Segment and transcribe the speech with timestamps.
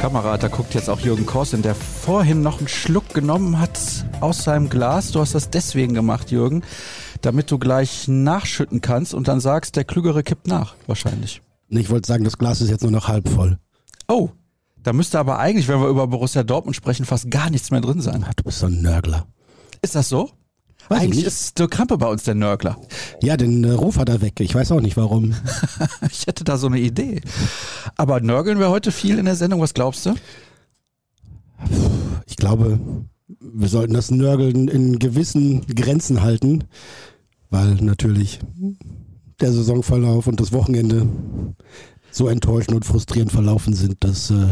[0.00, 3.78] Kamera, da guckt jetzt auch Jürgen Korsen, der vorhin noch einen Schluck genommen hat
[4.20, 5.12] aus seinem Glas.
[5.12, 6.62] Du hast das deswegen gemacht, Jürgen,
[7.20, 11.42] damit du gleich nachschütten kannst und dann sagst, der Klügere kippt nach, wahrscheinlich.
[11.68, 13.58] Ich wollte sagen, das Glas ist jetzt nur noch halb voll.
[14.08, 14.30] Oh,
[14.82, 18.00] da müsste aber eigentlich, wenn wir über Borussia Dortmund sprechen, fast gar nichts mehr drin
[18.00, 18.24] sein.
[18.26, 19.26] Ach, du bist so ein Nörgler.
[19.82, 20.30] Ist das so?
[20.88, 22.78] Weiß ich eigentlich ist Dirk Krampe bei uns der Nörgler.
[23.22, 24.40] Ja, den äh, Ruf hat er weg.
[24.40, 25.34] Ich weiß auch nicht warum.
[26.10, 27.20] Ich hätte da so eine Idee.
[27.96, 30.14] Aber nörgeln wir heute viel in der Sendung, was glaubst du?
[32.26, 32.80] Ich glaube,
[33.40, 36.64] wir sollten das Nörgeln in gewissen Grenzen halten,
[37.50, 38.40] weil natürlich
[39.40, 41.08] der Saisonverlauf und das Wochenende
[42.10, 44.48] so enttäuschend und frustrierend verlaufen sind, dass äh,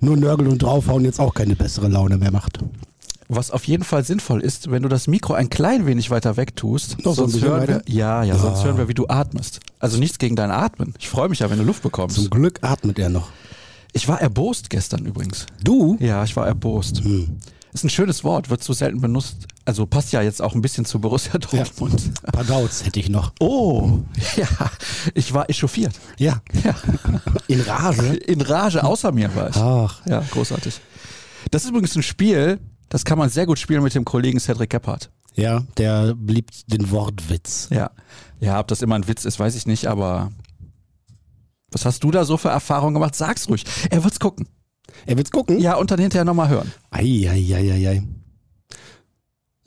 [0.00, 2.58] nur Nörgeln und draufhauen jetzt auch keine bessere Laune mehr macht.
[3.34, 6.54] Was auf jeden Fall sinnvoll ist, wenn du das Mikro ein klein wenig weiter weg
[6.54, 7.82] tust, ein sonst hören wir, weiter?
[7.86, 9.60] ja, ja, sonst hören wir, wie du atmest.
[9.78, 10.92] Also nichts gegen dein Atmen.
[10.98, 12.16] Ich freue mich ja, wenn du Luft bekommst.
[12.16, 13.30] Zum Glück atmet er noch.
[13.94, 15.46] Ich war erbost gestern übrigens.
[15.64, 15.96] Du?
[15.98, 17.02] Ja, ich war erbost.
[17.04, 17.38] Hm.
[17.72, 19.46] Ist ein schönes Wort, wird so selten benutzt.
[19.64, 22.02] Also passt ja jetzt auch ein bisschen zu Borussia Dortmund.
[22.24, 23.32] Ein paar Dauts hätte ich noch.
[23.40, 24.00] Oh,
[24.36, 24.46] ja,
[25.14, 25.98] ich war echauffiert.
[26.18, 26.42] Ja.
[26.64, 26.74] Ja,
[27.48, 28.14] In Rage.
[28.14, 29.56] in Rage außer mir war ich.
[29.56, 30.02] Ach.
[30.06, 30.80] Ja, großartig.
[31.50, 32.60] Das ist übrigens ein Spiel,
[32.92, 35.10] das kann man sehr gut spielen mit dem Kollegen Cedric Gebhardt.
[35.34, 37.68] Ja, der liebt den Wortwitz.
[37.70, 37.90] Ja.
[38.38, 40.30] Ja, ob das immer ein Witz ist, weiß ich nicht, aber
[41.70, 43.14] was hast du da so für Erfahrungen gemacht?
[43.14, 43.64] Sag's ruhig.
[43.88, 44.46] Er wird's gucken.
[45.06, 45.58] Er wird's gucken?
[45.58, 46.70] Ja, und dann hinterher nochmal hören.
[46.90, 48.02] Ei, ei, ei, ei, ei.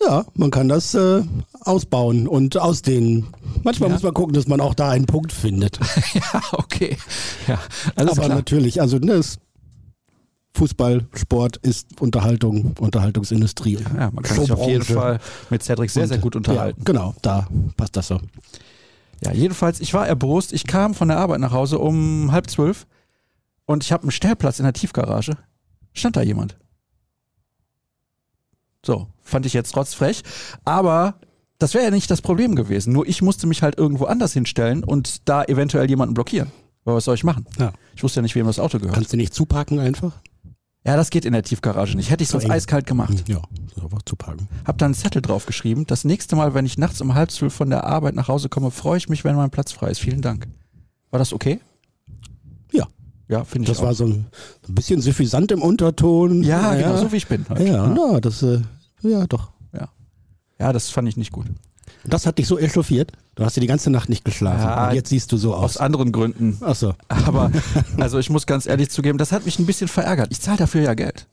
[0.01, 1.23] Ja, man kann das äh,
[1.61, 3.27] ausbauen und ausdehnen.
[3.63, 3.93] Manchmal Ja.
[3.95, 5.79] muss man gucken, dass man auch da einen Punkt findet.
[6.13, 6.97] ja, okay.
[7.47, 7.57] Ja,
[7.95, 8.35] alles Aber klar.
[8.37, 9.39] natürlich, also ne, es-
[10.55, 13.79] Fußball, Sport ist Unterhaltung, Unterhaltungsindustrie.
[13.97, 14.83] Ja, man kann sich auf jeden.
[14.83, 16.79] Fall mit Cedric sehr, sehr gut unterhalten.
[16.79, 18.19] Ja, genau, da passt das so.
[19.21, 20.53] Ja, jedenfalls, ich war erbost.
[20.53, 22.87] Ich kam von der Arbeit nach Hause um halb zwölf
[23.65, 25.37] und ich habe einen Stellplatz in der Tiefgarage.
[25.93, 26.57] Stand da jemand.
[28.85, 30.21] So, fand ich jetzt trotz frech.
[30.63, 31.15] Aber
[31.57, 32.93] das wäre ja nicht das Problem gewesen.
[32.93, 36.51] Nur ich musste mich halt irgendwo anders hinstellen und da eventuell jemanden blockieren.
[36.85, 37.45] Aber was soll ich machen?
[37.57, 37.73] Ja.
[37.95, 38.93] Ich wusste ja nicht, wem das Auto gehört.
[38.93, 40.21] Kannst du nicht zuparken einfach?
[40.85, 42.09] Ja, das geht in der Tiefgarage nicht.
[42.11, 43.23] Hätte ich sonst eiskalt gemacht.
[43.27, 43.41] Ja,
[43.81, 44.47] einfach zuparken.
[44.65, 45.85] Hab da einen Zettel draufgeschrieben.
[45.87, 48.69] Das nächste Mal, wenn ich nachts um halb zwölf von der Arbeit nach Hause komme,
[48.71, 49.99] freue ich mich, wenn mein Platz frei ist.
[49.99, 50.47] Vielen Dank.
[51.09, 51.59] War das okay?
[52.71, 52.87] Ja.
[53.27, 53.87] Ja, finde ich Das auch.
[53.87, 54.27] war so ein,
[54.67, 56.43] ein bisschen suffisant im Unterton.
[56.43, 57.45] ja, genau, so wie ich bin.
[57.49, 57.67] Halt.
[57.67, 58.61] Ja, na, das, äh,
[59.01, 59.51] ja, doch.
[60.59, 61.47] ja, das fand ich nicht gut.
[62.07, 63.11] Das hat dich so echauffiert.
[63.35, 64.61] Du hast ja die ganze Nacht nicht geschlafen.
[64.61, 65.77] Ja, und jetzt siehst du so Aus aus.
[65.77, 66.57] anderen Gründen.
[66.61, 66.93] Ach so.
[67.07, 67.51] Aber,
[67.99, 70.27] also ich muss ganz ehrlich zugeben, das hat mich ein bisschen verärgert.
[70.31, 71.27] Ich zahle dafür ja Geld.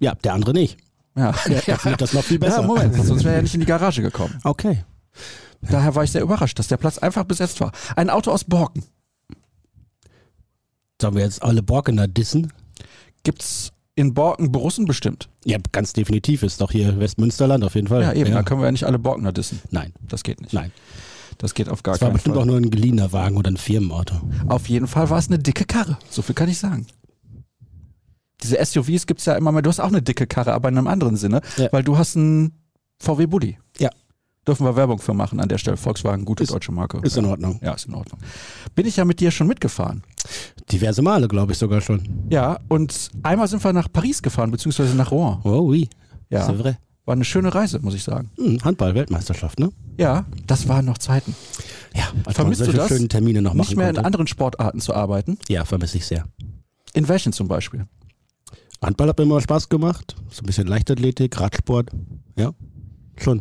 [0.00, 0.78] Ja, der andere nicht.
[1.16, 2.60] Ja, Der, der findet das noch viel besser.
[2.62, 4.38] ja Moment, sonst wäre er nicht in die Garage gekommen.
[4.44, 4.84] Okay.
[5.62, 7.72] Daher war ich sehr überrascht, dass der Platz einfach besetzt war.
[7.96, 8.84] Ein Auto aus Borken.
[11.00, 12.52] Sollen wir jetzt alle Borkener dissen?
[13.24, 15.28] Gibt's in Borken Borussen bestimmt?
[15.44, 16.42] Ja, ganz definitiv.
[16.42, 18.02] Ist doch hier Westmünsterland auf jeden Fall.
[18.02, 18.32] Ja, eben.
[18.32, 19.60] Da können wir ja nicht alle Borkener dissen.
[19.70, 20.52] Nein, Das geht nicht.
[20.54, 20.70] nein.
[21.38, 22.42] Das geht auf gar Das war keinen bestimmt Fall.
[22.42, 24.14] auch nur ein geliehener Wagen oder ein Firmenauto.
[24.48, 25.98] Auf jeden Fall war es eine dicke Karre.
[26.10, 26.86] So viel kann ich sagen.
[28.42, 29.62] Diese SUVs gibt's ja immer mehr.
[29.62, 31.68] Du hast auch eine dicke Karre, aber in einem anderen Sinne, Ja.
[31.72, 32.52] weil du hast einen
[33.00, 33.58] VW Bulli.
[34.48, 35.76] Dürfen wir Werbung für machen an der Stelle.
[35.76, 36.98] Volkswagen, gute Ist- deutsche Marke.
[37.02, 37.60] Ist in Ordnung.
[37.62, 38.18] Ja, ist in Ordnung.
[38.74, 40.02] Bin ich ja mit dir schon mitgefahren.
[40.72, 42.26] Diverse Male, glaube ich sogar schon.
[42.30, 45.38] Ja, und einmal sind wir nach Paris gefahren, beziehungsweise nach Rouen.
[45.44, 45.88] Oh, oui.
[46.30, 46.46] Ja.
[46.48, 46.76] C'est vrai.
[47.04, 48.30] War eine schöne Reise, muss ich sagen.
[48.36, 49.70] Hm, Handball-Weltmeisterschaft, ne?
[49.98, 51.34] Ja, das waren noch Zeiten.
[51.94, 52.88] Ja, als Vermisst man du das?
[52.88, 54.06] schönen Termine noch Nicht mehr in konnte.
[54.06, 55.38] anderen Sportarten zu arbeiten.
[55.48, 56.24] Ja, vermisse ich sehr.
[56.94, 57.86] In welchen zum Beispiel?
[58.82, 60.16] Handball hat mir immer Spaß gemacht.
[60.30, 61.90] So ein bisschen Leichtathletik, Radsport.
[62.36, 62.52] Ja,
[63.18, 63.40] schon.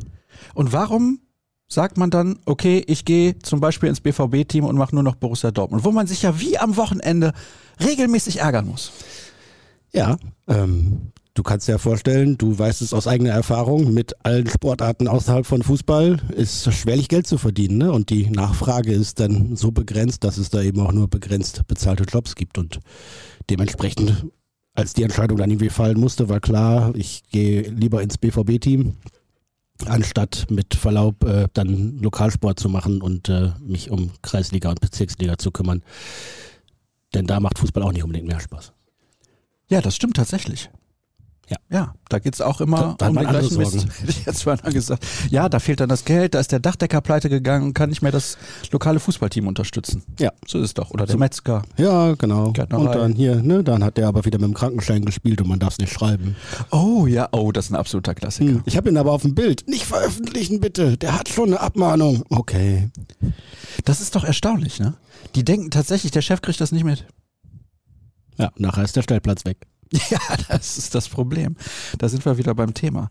[0.53, 1.19] Und warum
[1.67, 5.51] sagt man dann, okay, ich gehe zum Beispiel ins BVB-Team und mache nur noch Borussia
[5.51, 7.33] Dortmund, wo man sich ja wie am Wochenende
[7.83, 8.91] regelmäßig ärgern muss.
[9.91, 10.17] Ja,
[10.47, 15.07] ähm, du kannst dir ja vorstellen, du weißt es aus eigener Erfahrung, mit allen Sportarten
[15.07, 17.77] außerhalb von Fußball ist schwerlich Geld zu verdienen.
[17.77, 17.91] Ne?
[17.91, 22.03] Und die Nachfrage ist dann so begrenzt, dass es da eben auch nur begrenzt bezahlte
[22.03, 22.57] Jobs gibt.
[22.57, 22.79] Und
[23.49, 24.27] dementsprechend,
[24.73, 28.93] als die Entscheidung dann irgendwie fallen musste, war klar, ich gehe lieber ins BVB-Team,
[29.85, 35.37] anstatt mit Verlaub äh, dann Lokalsport zu machen und äh, mich um Kreisliga und Bezirksliga
[35.37, 35.83] zu kümmern.
[37.13, 38.73] Denn da macht Fußball auch nicht unbedingt mehr Spaß.
[39.69, 40.69] Ja, das stimmt tatsächlich.
[41.49, 41.57] Ja.
[41.69, 43.87] Ja, da geht's auch immer Da- um den gleichen Mist.
[44.25, 45.05] Jetzt mal gesagt.
[45.29, 48.01] Ja, da fehlt dann das Geld, da ist der Dachdecker pleite gegangen und kann nicht
[48.01, 48.37] mehr das
[48.71, 50.03] lokale Fußballteam unterstützen.
[50.19, 50.31] Ja.
[50.45, 50.91] So ist es doch.
[50.91, 51.61] Oder der Metzger.
[51.77, 52.51] Ja, genau.
[52.51, 52.81] Gärtnerei.
[52.83, 55.59] Und dann hier, ne, dann hat der aber wieder mit dem Krankenschein gespielt und man
[55.59, 56.35] darf es nicht schreiben.
[56.71, 58.49] Oh ja, oh, das ist ein absoluter Klassiker.
[58.51, 58.63] Hm.
[58.65, 59.63] Ich habe ihn aber auf dem Bild.
[59.69, 60.97] Nicht veröffentlichen bitte.
[60.97, 62.23] Der hat schon eine Abmahnung.
[62.29, 62.89] Okay.
[63.85, 64.95] Das ist doch erstaunlich, ne?
[65.35, 67.05] Die denken tatsächlich, der Chef kriegt das nicht mit.
[68.37, 69.57] Ja, nachher ist der Stellplatz weg.
[70.09, 70.19] Ja,
[70.49, 71.55] das ist das Problem.
[71.97, 73.09] Da sind wir wieder beim Thema.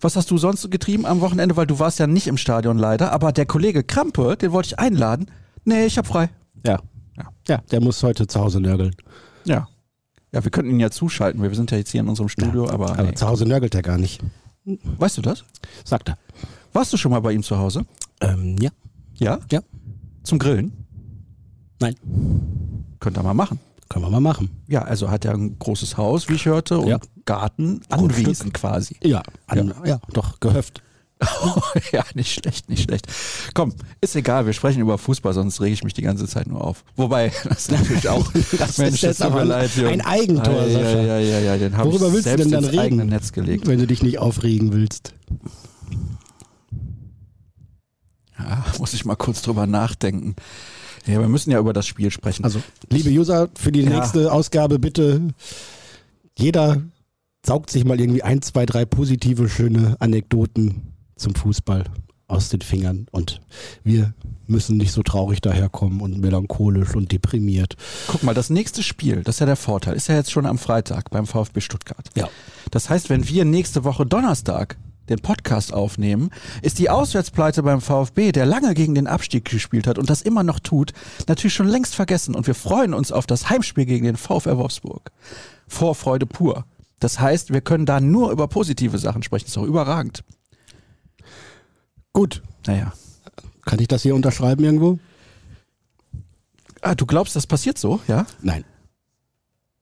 [0.00, 1.56] Was hast du sonst getrieben am Wochenende?
[1.56, 4.78] Weil du warst ja nicht im Stadion leider, aber der Kollege Krampe, den wollte ich
[4.78, 5.30] einladen.
[5.64, 6.28] Nee, ich hab frei.
[6.66, 6.80] Ja.
[7.16, 7.28] Ja.
[7.48, 8.96] Ja, der muss heute zu Hause nörgeln.
[9.44, 9.68] Ja.
[10.32, 11.42] Ja, wir könnten ihn ja zuschalten.
[11.42, 13.14] Wir sind ja jetzt hier in unserem Studio, ja, aber, aber nee.
[13.14, 14.20] zu Hause nörgelt er gar nicht.
[14.64, 15.44] weißt du das?
[15.84, 16.18] Sagt er.
[16.72, 17.84] Warst du schon mal bei ihm zu Hause?
[18.20, 18.70] Ähm, ja.
[19.18, 19.38] Ja?
[19.50, 19.60] Ja.
[20.24, 20.72] Zum Grillen?
[21.80, 21.94] Nein.
[22.98, 23.60] Könnt ihr mal machen.
[23.92, 24.48] Können wir mal machen.
[24.68, 26.98] Ja, also hat er ein großes Haus, wie ich hörte, und Ja.
[27.26, 28.24] Garten, Grundstück.
[28.24, 28.96] Anwesen quasi.
[29.02, 30.00] Ja, an, ja.
[30.14, 30.82] doch, gehöft.
[31.92, 33.06] ja, nicht schlecht, nicht schlecht.
[33.52, 36.64] Komm, ist egal, wir sprechen über Fußball, sonst rege ich mich die ganze Zeit nur
[36.64, 36.84] auf.
[36.96, 40.54] Wobei, das ist natürlich auch, Das Mensch, ist jetzt tut mir aber leid, ein Eigentor,
[40.54, 41.00] ja, ja, Sascha.
[41.02, 43.10] ja, ja, ja, den habe ich Worüber willst du selbst denn dann ins eigene reden?
[43.12, 43.66] Netz gelegt.
[43.66, 45.12] Wenn du dich nicht aufregen willst.
[48.38, 50.34] Ja, muss ich mal kurz drüber nachdenken.
[51.06, 52.44] Ja, wir müssen ja über das Spiel sprechen.
[52.44, 53.90] Also, liebe User, für die Ja.
[53.90, 55.20] nächste Ausgabe bitte
[56.38, 56.82] jeder
[57.44, 61.84] saugt sich mal irgendwie ein, zwei, drei positive, schöne Anekdoten zum Fußball
[62.28, 63.06] aus den Fingern.
[63.10, 63.40] Und
[63.84, 64.14] wir
[64.46, 67.76] müssen nicht so traurig daherkommen und melancholisch und deprimiert.
[68.06, 70.56] Guck mal, das nächste Spiel, das ist ja der Vorteil, ist ja jetzt schon am
[70.58, 72.08] Freitag beim VfB Stuttgart.
[72.16, 72.28] Ja.
[72.70, 74.78] Das heißt, wenn wir nächste Woche Donnerstag
[75.12, 76.30] den Podcast aufnehmen,
[76.62, 80.42] ist die Auswärtspleite beim VfB, der lange gegen den Abstieg gespielt hat und das immer
[80.42, 80.92] noch tut,
[81.28, 85.10] natürlich schon längst vergessen und wir freuen uns auf das Heimspiel gegen den VfR Wolfsburg.
[85.68, 86.64] Vorfreude pur.
[86.98, 89.46] Das heißt, wir können da nur über positive Sachen sprechen.
[89.46, 90.22] ist doch überragend.
[92.12, 92.42] Gut.
[92.66, 92.92] Naja.
[93.64, 94.98] Kann ich das hier unterschreiben irgendwo?
[96.80, 98.26] Ah, du glaubst, das passiert so, ja?
[98.40, 98.64] Nein.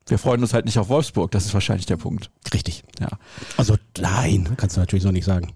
[0.06, 2.30] Wir freuen uns halt nicht auf Wolfsburg, das ist wahrscheinlich der Punkt.
[2.52, 2.82] Richtig.
[2.98, 3.08] Ja.
[3.56, 5.52] Also, nein, kannst du natürlich so nicht sagen.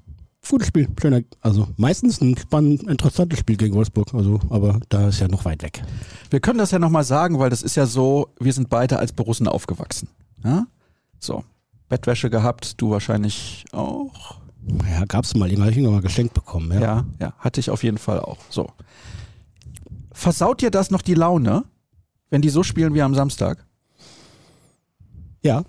[0.49, 5.19] Gutes Spiel, schöner, also meistens ein spannend, interessantes Spiel gegen Wolfsburg, also, aber da ist
[5.19, 5.83] ja noch weit weg.
[6.31, 9.13] Wir können das ja nochmal sagen, weil das ist ja so, wir sind beide als
[9.13, 10.09] Borussen aufgewachsen.
[10.45, 10.67] Ja?
[11.19, 11.45] So.
[11.89, 14.41] Bettwäsche gehabt, du wahrscheinlich auch.
[14.91, 16.81] Ja, gab's mal, irgendwann habe ich ihn mal geschenkt bekommen, ja.
[16.81, 17.05] Ja.
[17.21, 18.39] ja, hatte ich auf jeden Fall auch.
[18.51, 18.69] So.
[20.13, 21.65] Versaut dir das noch die Laune,
[22.31, 23.67] wenn die so spielen wie am Samstag?
[25.45, 25.65] Ja,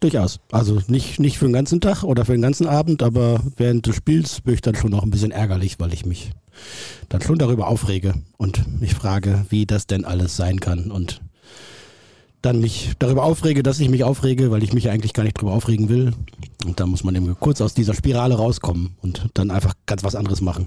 [0.00, 0.40] durchaus.
[0.50, 3.96] Also nicht, nicht für den ganzen Tag oder für den ganzen Abend, aber während des
[3.96, 6.32] Spiels bin ich dann schon noch ein bisschen ärgerlich, weil ich mich
[7.08, 11.20] dann schon darüber aufrege und mich frage, wie das denn alles sein kann und
[12.40, 15.52] dann mich darüber aufrege, dass ich mich aufrege, weil ich mich eigentlich gar nicht darüber
[15.52, 16.12] aufregen will.
[16.66, 20.14] Und dann muss man eben kurz aus dieser Spirale rauskommen und dann einfach ganz was
[20.14, 20.66] anderes machen.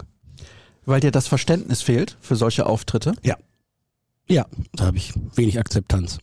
[0.86, 3.14] Weil dir das Verständnis fehlt für solche Auftritte?
[3.24, 3.36] Ja.
[4.28, 6.18] Ja, da habe ich wenig Akzeptanz.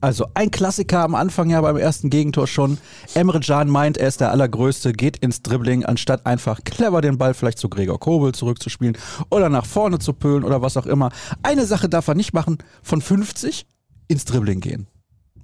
[0.00, 2.78] Also ein Klassiker am Anfang ja beim ersten Gegentor schon.
[3.14, 7.34] Emre Can meint, er ist der Allergrößte, geht ins Dribbling, anstatt einfach clever den Ball
[7.34, 8.96] vielleicht zu Gregor Kobel zurückzuspielen
[9.30, 11.10] oder nach vorne zu pölen oder was auch immer.
[11.42, 13.66] Eine Sache darf er nicht machen, von 50
[14.06, 14.86] ins Dribbling gehen.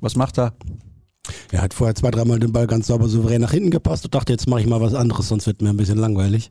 [0.01, 0.53] Was macht er?
[1.51, 4.33] Er hat vorher zwei, dreimal den Ball ganz sauber souverän nach hinten gepasst und dachte,
[4.33, 6.51] jetzt mache ich mal was anderes, sonst wird mir ein bisschen langweilig.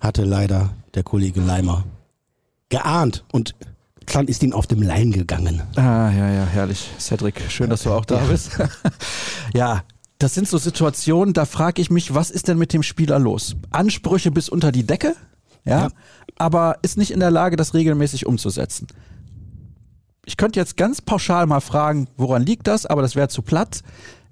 [0.00, 1.84] Hatte leider der Kollege Leimer
[2.68, 3.54] geahnt und
[4.06, 5.62] Klan ist ihn auf dem Leim gegangen.
[5.76, 6.90] Ah, ja, ja, herrlich.
[6.98, 8.52] Cedric, schön, dass du auch da bist.
[9.54, 9.82] ja,
[10.18, 13.56] das sind so Situationen, da frage ich mich, was ist denn mit dem Spieler los?
[13.70, 15.14] Ansprüche bis unter die Decke,
[15.64, 15.88] ja, Ja.
[16.38, 18.86] aber ist nicht in der Lage, das regelmäßig umzusetzen.
[20.24, 23.82] Ich könnte jetzt ganz pauschal mal fragen, woran liegt das, aber das wäre zu platt.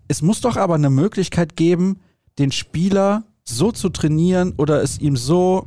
[0.09, 2.00] Es muss doch aber eine Möglichkeit geben,
[2.38, 5.66] den Spieler so zu trainieren oder es ihm so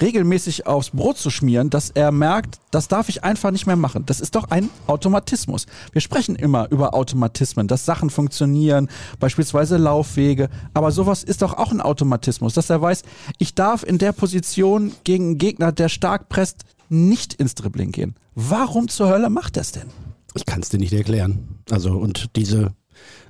[0.00, 4.04] regelmäßig aufs Brot zu schmieren, dass er merkt, das darf ich einfach nicht mehr machen.
[4.06, 5.66] Das ist doch ein Automatismus.
[5.92, 8.88] Wir sprechen immer über Automatismen, dass Sachen funktionieren,
[9.18, 13.02] beispielsweise Laufwege, aber sowas ist doch auch ein Automatismus, dass er weiß,
[13.38, 18.14] ich darf in der Position gegen einen Gegner, der stark presst, nicht ins Dribbling gehen.
[18.34, 19.88] Warum zur Hölle macht es denn?
[20.34, 21.60] Ich kann es dir nicht erklären.
[21.70, 22.72] Also und diese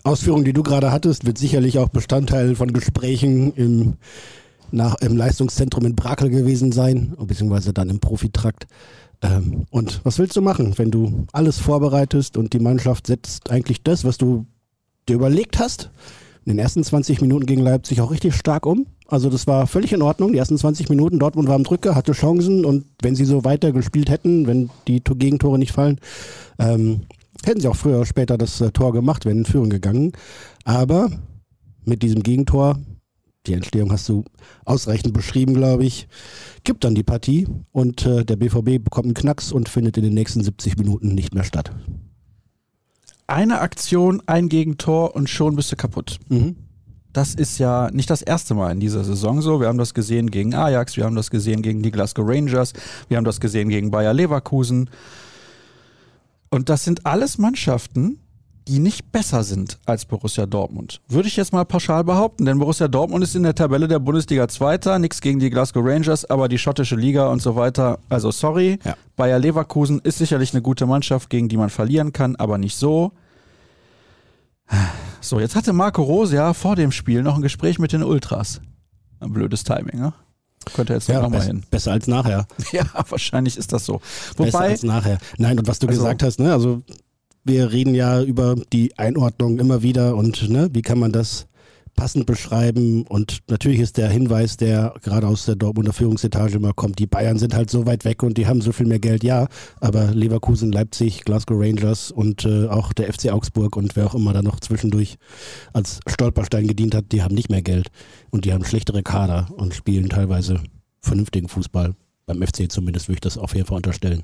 [0.05, 3.95] Ausführung, die du gerade hattest, wird sicherlich auch Bestandteil von Gesprächen im,
[4.71, 8.67] nach, im Leistungszentrum in Brakel gewesen sein, beziehungsweise dann im Profitrakt.
[9.23, 13.83] Ähm, und was willst du machen, wenn du alles vorbereitest und die Mannschaft setzt eigentlich
[13.83, 14.47] das, was du
[15.09, 15.91] dir überlegt hast,
[16.45, 18.87] in den ersten 20 Minuten gegen Leipzig auch richtig stark um.
[19.07, 20.33] Also das war völlig in Ordnung.
[20.33, 23.73] Die ersten 20 Minuten, Dortmund war am Drücker, hatte Chancen und wenn sie so weiter
[23.73, 25.99] gespielt hätten, wenn die To- Gegentore nicht fallen,
[26.59, 27.03] ähm,
[27.45, 30.13] hätten sie auch früher oder später das äh, Tor gemacht, wären in Führung gegangen.
[30.65, 31.11] Aber
[31.85, 32.79] mit diesem Gegentor,
[33.49, 34.25] die Entstehung hast du
[34.65, 36.09] ausreichend beschrieben, glaube ich,
[36.65, 40.15] gibt dann die Partie und äh, der BVB bekommt einen Knacks und findet in den
[40.15, 41.71] nächsten 70 Minuten nicht mehr statt.
[43.27, 46.19] Eine Aktion, ein Gegentor und schon bist du kaputt.
[46.29, 46.57] Mhm.
[47.13, 49.61] Das ist ja nicht das erste Mal in dieser Saison so.
[49.61, 52.75] Wir haben das gesehen gegen Ajax, wir haben das gesehen gegen die Glasgow Rangers,
[53.09, 54.91] wir haben das gesehen gegen Bayer Leverkusen.
[56.51, 58.21] Und das sind alles Mannschaften,
[58.69, 61.01] die nicht besser sind als Borussia Dortmund.
[61.09, 64.47] Würde ich jetzt mal pauschal behaupten, denn Borussia Dortmund ist in der Tabelle der Bundesliga
[64.47, 67.99] Zweiter, nichts gegen die Glasgow Rangers, aber die schottische Liga und so weiter.
[68.11, 68.95] Also sorry, ja.
[69.17, 73.13] Bayer Leverkusen ist sicherlich eine gute Mannschaft, gegen die man verlieren kann, aber nicht so.
[75.23, 78.61] So, jetzt hatte Marco Rose ja vor dem Spiel noch ein Gespräch mit den Ultras.
[79.21, 80.13] Ein blödes Timing, ne?
[80.75, 81.65] Könnte jetzt ja, nochmal hin.
[81.71, 82.47] Besser als nachher.
[82.73, 84.03] Ja, wahrscheinlich ist das so.
[84.37, 85.19] Wobei, besser als nachher.
[85.39, 86.83] Nein, und was du also, gesagt hast, ne, also
[87.49, 91.49] wir reden ja über die Einordnung immer wieder und ne, wie kann man das
[91.99, 93.03] passend beschreiben.
[93.03, 97.39] Und natürlich ist der Hinweis, der gerade aus der Dortmunder Führungsetage immer kommt, die Bayern
[97.39, 99.49] sind halt so weit weg und die haben so viel mehr Geld, ja.
[99.81, 104.33] Aber Leverkusen, Leipzig, Glasgow Rangers und äh, auch der FC Augsburg und wer auch immer
[104.33, 105.17] da noch zwischendurch
[105.73, 107.89] als Stolperstein gedient hat, die haben nicht mehr Geld.
[108.31, 110.61] Und die haben schlechtere Kader und spielen teilweise
[111.01, 111.97] vernünftigen Fußball.
[112.27, 114.23] Beim FC zumindest würde ich das auf jeden Fall unterstellen.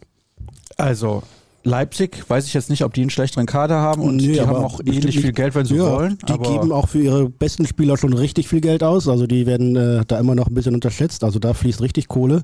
[0.76, 1.24] Also,
[1.64, 4.54] Leipzig, weiß ich jetzt nicht, ob die einen schlechteren Kader haben und nee, die haben
[4.54, 6.18] auch ähnlich viel Geld, wenn sie ja, wollen.
[6.28, 9.08] Die geben auch für ihre besten Spieler schon richtig viel Geld aus.
[9.08, 11.24] Also die werden äh, da immer noch ein bisschen unterschätzt.
[11.24, 12.42] Also da fließt richtig Kohle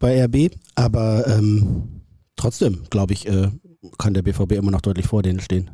[0.00, 0.50] bei RB.
[0.74, 2.02] Aber ähm,
[2.34, 3.48] trotzdem, glaube ich, äh,
[3.96, 5.70] kann der BVB immer noch deutlich vor denen stehen.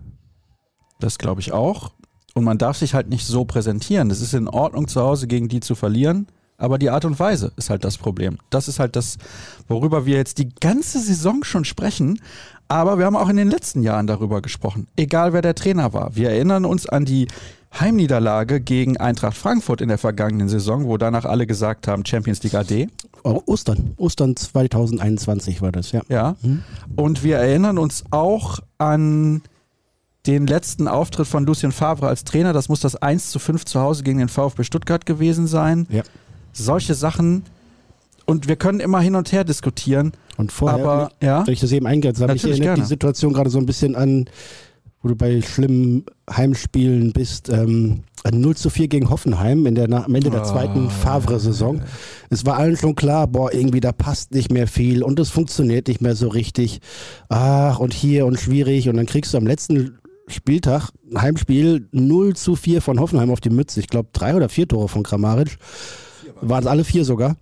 [1.01, 1.93] Das glaube ich auch.
[2.35, 4.11] Und man darf sich halt nicht so präsentieren.
[4.11, 6.27] Es ist in Ordnung, zu Hause gegen die zu verlieren.
[6.57, 8.39] Aber die Art und Weise ist halt das Problem.
[8.51, 9.19] Das ist halt das,
[9.67, 12.21] worüber wir jetzt die ganze Saison schon sprechen.
[12.69, 14.87] Aber wir haben auch in den letzten Jahren darüber gesprochen.
[14.97, 16.17] Egal wer der Trainer war.
[16.17, 17.29] Wir erinnern uns an die
[17.79, 22.55] Heimniederlage gegen Eintracht Frankfurt in der vergangenen Saison, wo danach alle gesagt haben, Champions League
[22.55, 22.89] AD.
[23.25, 23.95] Oh, Ostern.
[23.97, 26.03] Ostern 2021 war das, ja.
[26.09, 26.37] Ja.
[26.43, 26.63] Mhm.
[26.95, 29.43] Und wir erinnern uns auch an
[30.27, 32.53] den letzten Auftritt von Lucien Favre als Trainer.
[32.53, 35.87] Das muss das 1 zu 5 zu Hause gegen den VfB Stuttgart gewesen sein.
[35.91, 36.03] Ja
[36.55, 37.45] solche Sachen.
[38.27, 40.13] Und wir können immer hin und her diskutieren.
[40.37, 41.47] Und vorher, aber, wenn, ja?
[41.47, 44.27] wenn ich das eben eingrenze, habe ich erinnert die Situation gerade so ein bisschen an,
[45.03, 47.51] wo du bei schlimmen Heimspielen bist.
[47.51, 50.45] Ähm, 0 zu 4 gegen Hoffenheim in der, am Ende der ah.
[50.45, 51.83] zweiten Favre-Saison.
[52.31, 55.89] Es war allen schon klar, boah, irgendwie da passt nicht mehr viel und es funktioniert
[55.89, 56.81] nicht mehr so richtig.
[57.29, 58.89] Ach, und hier und schwierig.
[58.89, 63.43] Und dann kriegst du am letzten Spieltag, ein Heimspiel, 0 zu 4 von Hoffenheim auf
[63.43, 63.81] die Mütze.
[63.81, 65.59] Ich glaube, drei oder vier Tore von Kramaric
[66.41, 67.37] waren es alle vier sogar.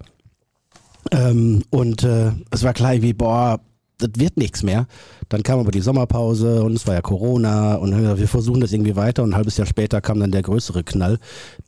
[1.10, 3.60] Ähm, und äh, es war klar, wie, boah,
[3.98, 4.86] das wird nichts mehr.
[5.28, 8.96] Dann kam aber die Sommerpause und es war ja Corona und wir versuchen das irgendwie
[8.96, 11.18] weiter und ein halbes Jahr später kam dann der größere Knall,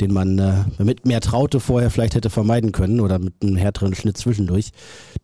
[0.01, 3.95] den man äh, mit mehr Traute vorher vielleicht hätte vermeiden können oder mit einem härteren
[3.95, 4.71] Schnitt zwischendurch.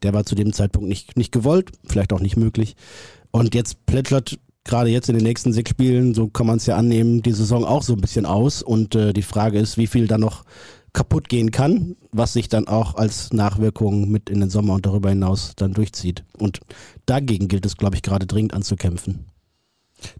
[0.02, 2.76] Der war zu dem Zeitpunkt nicht, nicht gewollt, vielleicht auch nicht möglich.
[3.30, 6.76] Und jetzt plätschert gerade jetzt in den nächsten sechs Spielen, so kann man es ja
[6.76, 10.06] annehmen, die Saison auch so ein bisschen aus und äh, die Frage ist, wie viel
[10.06, 10.44] da noch
[10.92, 15.10] kaputt gehen kann, was sich dann auch als Nachwirkung mit in den Sommer und darüber
[15.10, 16.24] hinaus dann durchzieht.
[16.38, 16.60] Und
[17.06, 19.26] dagegen gilt es, glaube ich, gerade dringend anzukämpfen.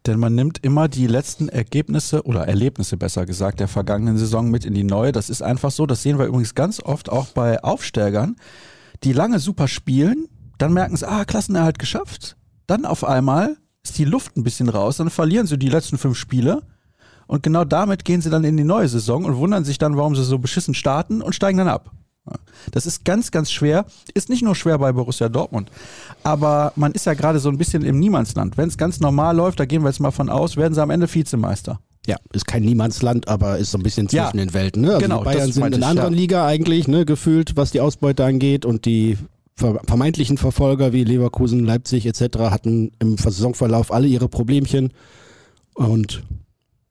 [0.07, 4.65] Denn man nimmt immer die letzten Ergebnisse oder Erlebnisse besser gesagt der vergangenen Saison mit
[4.65, 5.13] in die neue.
[5.13, 5.87] Das ist einfach so.
[5.87, 8.37] Das sehen wir übrigens ganz oft auch bei Aufsteigern,
[9.05, 12.37] die lange super spielen, dann merken sie, ah, Klassenerhalt geschafft.
[12.67, 16.19] Dann auf einmal ist die Luft ein bisschen raus, dann verlieren sie die letzten fünf
[16.19, 16.63] Spiele
[17.31, 20.17] und genau damit gehen sie dann in die neue Saison und wundern sich dann, warum
[20.17, 21.93] sie so beschissen starten und steigen dann ab.
[22.73, 23.87] Das ist ganz, ganz schwer.
[24.15, 25.71] Ist nicht nur schwer bei Borussia Dortmund.
[26.25, 28.59] Aber man ist ja gerade so ein bisschen im Niemandsland.
[28.59, 30.91] Wenn es ganz normal läuft, da gehen wir jetzt mal von aus, werden sie am
[30.91, 31.79] Ende Vizemeister.
[32.05, 34.83] Ja, ist kein Niemandsland, aber ist so ein bisschen zwischen ja, den Welten.
[34.83, 34.95] Ne?
[34.95, 36.21] Also genau, die Bayern sind in einer anderen ja.
[36.21, 38.65] Liga eigentlich, ne, gefühlt, was die Ausbeute angeht.
[38.65, 39.17] Und die
[39.55, 42.39] vermeintlichen Verfolger wie Leverkusen, Leipzig etc.
[42.51, 44.93] hatten im Saisonverlauf alle ihre Problemchen.
[45.75, 46.25] Und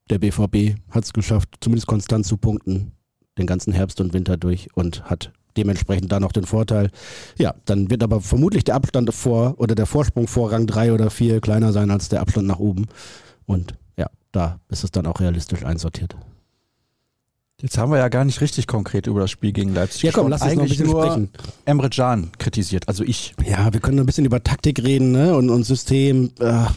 [0.10, 2.92] der BVB hat es geschafft, zumindest konstant zu punkten,
[3.38, 6.89] den ganzen Herbst und Winter durch und hat dementsprechend da noch den Vorteil.
[7.38, 11.10] Ja, dann wird aber vermutlich der Abstand vor oder der Vorsprung vor Rang 3 oder
[11.10, 12.88] 4 kleiner sein als der Abstand nach oben.
[13.46, 16.16] Und ja, da ist es dann auch realistisch einsortiert.
[17.62, 20.30] Jetzt haben wir ja gar nicht richtig konkret über das Spiel gegen Leipzig ja, komm,
[20.30, 21.54] lass uns Eigentlich noch ein bisschen sprechen.
[21.66, 23.34] Emre Can kritisiert, also ich.
[23.46, 25.36] Ja, wir können ein bisschen über Taktik reden ne?
[25.36, 26.32] und, und System.
[26.39, 26.68] Äh,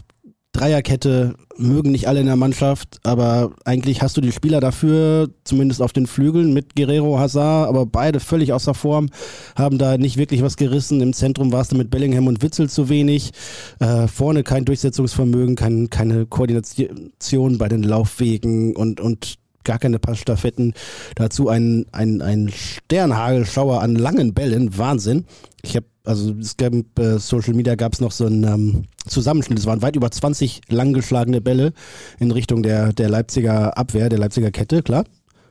[0.53, 5.81] Dreierkette mögen nicht alle in der Mannschaft, aber eigentlich hast du die Spieler dafür, zumindest
[5.81, 9.09] auf den Flügeln mit Guerrero, Hazard, aber beide völlig außer Form,
[9.57, 11.01] haben da nicht wirklich was gerissen.
[11.01, 13.33] Im Zentrum warst du mit Bellingham und Witzel zu wenig.
[13.81, 20.75] Äh, vorne kein Durchsetzungsvermögen, kein, keine Koordination bei den Laufwegen und, und gar keine Passstaffetten.
[21.15, 24.77] Dazu ein, ein, ein Sternhagelschauer an langen Bällen.
[24.77, 25.25] Wahnsinn.
[25.63, 29.59] Ich habe also es gab äh, Social Media gab es noch so einen ähm, Zusammenschnitt.
[29.59, 31.73] Es waren weit über 20 langgeschlagene Bälle
[32.19, 35.05] in Richtung der, der Leipziger Abwehr, der Leipziger Kette, klar.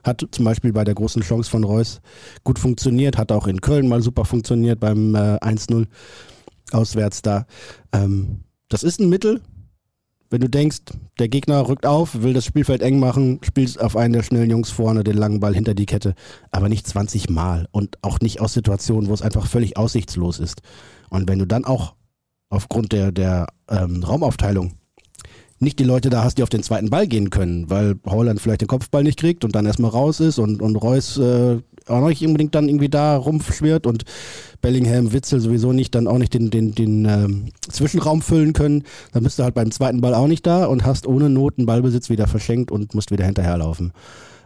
[0.04, 2.00] Hat zum Beispiel bei der großen Chance von Reus
[2.42, 5.86] gut funktioniert, hat auch in Köln mal super funktioniert beim äh, 1-0
[6.72, 7.46] auswärts da.
[7.92, 9.40] Ähm, das ist ein Mittel,
[10.32, 10.78] wenn du denkst,
[11.18, 14.70] der Gegner rückt auf, will das Spielfeld eng machen, spielst auf einen der schnellen Jungs
[14.70, 16.14] vorne den langen Ball hinter die Kette,
[16.50, 20.62] aber nicht 20 Mal und auch nicht aus Situationen, wo es einfach völlig aussichtslos ist.
[21.10, 21.96] Und wenn du dann auch
[22.48, 24.72] aufgrund der, der ähm, Raumaufteilung
[25.58, 28.62] nicht die Leute da hast, die auf den zweiten Ball gehen können, weil Holland vielleicht
[28.62, 31.58] den Kopfball nicht kriegt und dann erstmal raus ist und, und Reus äh,
[31.88, 34.04] auch nicht unbedingt dann irgendwie da rumschwirrt und
[34.60, 39.22] Bellingham, Witzel sowieso nicht, dann auch nicht den, den, den ähm, Zwischenraum füllen können, dann
[39.24, 42.10] bist du halt beim zweiten Ball auch nicht da und hast ohne Not einen Ballbesitz
[42.10, 43.92] wieder verschenkt und musst wieder hinterherlaufen.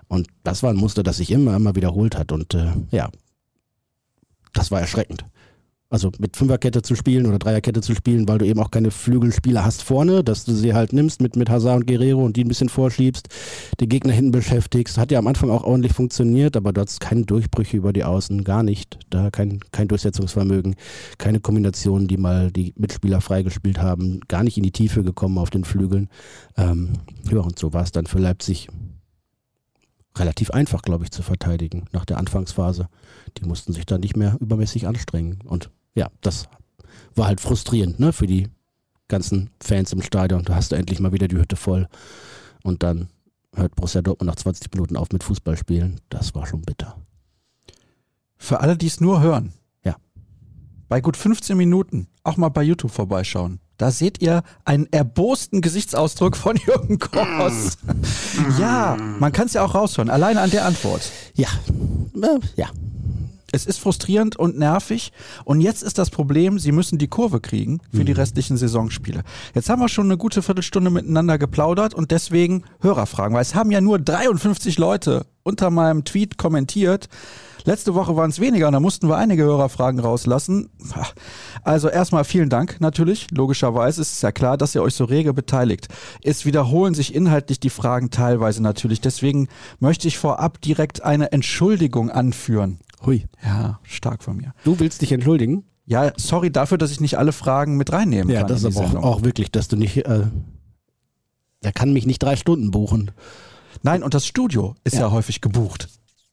[0.08, 3.10] Und das war ein Muster, das sich immer, immer wiederholt hat und äh, ja,
[4.54, 5.24] das war erschreckend
[5.88, 9.64] also mit Fünferkette zu spielen oder Dreierkette zu spielen, weil du eben auch keine Flügelspieler
[9.64, 12.48] hast vorne, dass du sie halt nimmst mit, mit Hazard und Guerrero und die ein
[12.48, 13.28] bisschen vorschiebst,
[13.78, 14.98] die Gegner hinten beschäftigst.
[14.98, 18.42] Hat ja am Anfang auch ordentlich funktioniert, aber du hast keine Durchbrüche über die Außen,
[18.42, 18.98] gar nicht.
[19.10, 20.74] Da kein, kein Durchsetzungsvermögen,
[21.18, 25.50] keine Kombinationen, die mal die Mitspieler freigespielt haben, gar nicht in die Tiefe gekommen auf
[25.50, 26.08] den Flügeln.
[26.56, 26.94] Ähm,
[27.30, 28.68] ja, und so war es dann für Leipzig
[30.18, 32.88] relativ einfach, glaube ich, zu verteidigen nach der Anfangsphase.
[33.38, 35.38] Die mussten sich dann nicht mehr übermäßig anstrengen.
[35.44, 36.48] Und ja, das
[37.16, 38.48] war halt frustrierend ne, für die
[39.08, 40.44] ganzen Fans im Stadion.
[40.44, 41.88] Da hast du endlich mal wieder die Hütte voll.
[42.62, 43.08] Und dann
[43.54, 46.00] hört Borussia Dortmund nach 20 Minuten auf mit Fußballspielen.
[46.08, 46.96] Das war schon bitter.
[48.36, 49.52] Für alle, die es nur hören.
[49.84, 49.96] Ja.
[50.88, 53.60] Bei gut 15 Minuten auch mal bei YouTube vorbeischauen.
[53.78, 57.78] Da seht ihr einen erbosten Gesichtsausdruck von Jürgen Kors.
[58.58, 61.10] ja, man kann es ja auch raushören, alleine an der Antwort.
[61.34, 61.48] Ja,
[62.56, 62.68] ja.
[63.52, 65.12] Es ist frustrierend und nervig.
[65.44, 69.22] Und jetzt ist das Problem, sie müssen die Kurve kriegen für die restlichen Saisonspiele.
[69.54, 73.70] Jetzt haben wir schon eine gute Viertelstunde miteinander geplaudert und deswegen Hörerfragen, weil es haben
[73.70, 77.08] ja nur 53 Leute unter meinem Tweet kommentiert.
[77.66, 80.70] Letzte Woche waren es weniger und da mussten wir einige Hörerfragen rauslassen.
[81.64, 83.26] Also erstmal vielen Dank natürlich.
[83.32, 85.88] Logischerweise ist es ja klar, dass ihr euch so rege beteiligt.
[86.22, 89.00] Es wiederholen sich inhaltlich die Fragen teilweise natürlich.
[89.00, 89.48] Deswegen
[89.80, 92.78] möchte ich vorab direkt eine Entschuldigung anführen.
[93.04, 93.26] Hui.
[93.44, 94.52] Ja, stark von mir.
[94.64, 95.64] Du willst dich entschuldigen?
[95.84, 98.48] Ja, sorry dafür, dass ich nicht alle Fragen mit reinnehmen Ja, kann.
[98.48, 99.98] das in ist aber auch, auch wirklich, dass du nicht.
[100.06, 100.26] Äh,
[101.62, 103.10] er kann mich nicht drei Stunden buchen.
[103.82, 105.10] Nein, und das Studio ist ja, Ja.
[105.10, 105.88] häufig gebucht.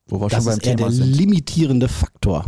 [0.06, 1.12] Wo wir Das schon beim ist eher Thema der sind.
[1.16, 2.46] limitierende Faktor.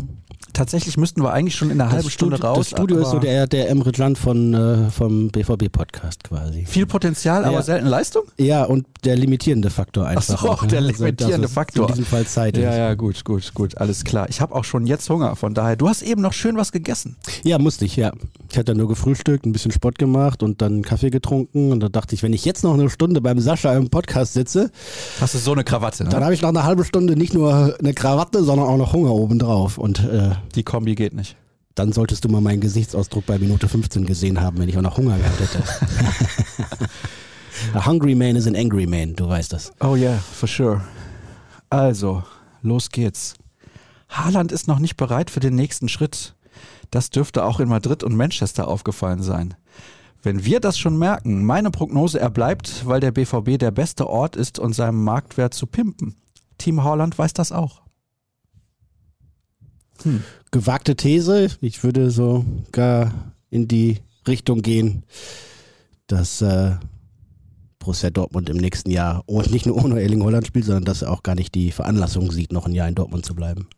[0.52, 2.58] Tatsächlich müssten wir eigentlich schon in einer halben Stunde raus.
[2.58, 6.64] Das Studio ist so aber der, der Emre Can von, äh, vom BVB-Podcast quasi.
[6.66, 7.62] viel Potenzial, aber Ja.
[7.62, 8.22] selten Leistung?
[8.38, 10.34] Ja, und der limitierende Faktor einfach.
[10.36, 10.68] Ach so, auch, ne?
[10.68, 11.86] der Also, limitierende es Faktor.
[11.88, 14.28] In diesem Fall Zeit Ja, ja, gut, gut, gut, alles klar.
[14.30, 15.76] Ich habe auch schon jetzt Hunger, von daher.
[15.76, 17.16] Du hast eben noch schön was gegessen.
[17.42, 18.12] Ja, musste ich, ja.
[18.50, 21.70] Ich hatte nur gefrühstückt, ein bisschen Sport gemacht und dann Kaffee getrunken.
[21.72, 24.70] Und da dachte ich, wenn ich jetzt noch eine Stunde beim Sascha im Podcast sitze,
[25.20, 26.10] Hast du so eine Krawatte, ne?
[26.10, 29.10] dann habe ich noch eine halbe Stunde nicht nur eine Krawatte, sondern auch noch Hunger
[29.12, 29.76] obendrauf.
[29.78, 31.36] Und äh, Die Kombi geht nicht.
[31.76, 34.96] dann solltest du mal meinen Gesichtsausdruck bei Minute 15 gesehen haben, wenn ich auch noch
[34.96, 35.62] Hunger gehabt hätte.
[37.74, 39.72] A hungry man is an angry man, du weißt das.
[39.80, 40.82] Oh yeah, for sure.
[41.70, 42.22] Also,
[42.62, 43.34] los geht's.
[44.08, 46.34] Haaland ist noch nicht bereit für den nächsten Schritt.
[46.90, 49.54] Das dürfte auch in Madrid und Manchester aufgefallen sein.
[50.22, 54.36] Wenn wir das schon merken, meine Prognose, er bleibt, weil der BVB der beste Ort
[54.36, 56.16] ist und seinen Marktwert zu pimpen.
[56.58, 57.82] Team Haaland weiß das auch.
[60.50, 63.12] Gewagte These, ich würde sogar
[63.50, 65.04] in die Richtung gehen,
[66.06, 66.72] dass äh,
[67.78, 71.12] Borussia Dortmund im nächsten Jahr und nicht nur ohne Erling Holland spielt, sondern dass er
[71.12, 73.68] auch gar nicht die Veranlassung sieht, noch ein Jahr in Dortmund zu bleiben.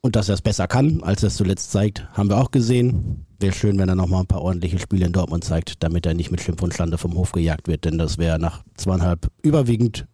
[0.00, 3.26] Und dass er es besser kann, als er es zuletzt zeigt, haben wir auch gesehen.
[3.38, 6.14] Wäre schön, wenn er noch mal ein paar ordentliche Spiele in Dortmund zeigt, damit er
[6.14, 10.06] nicht mit Schimpf und Schande vom Hof gejagt wird, denn das wäre nach zweieinhalb überwiegend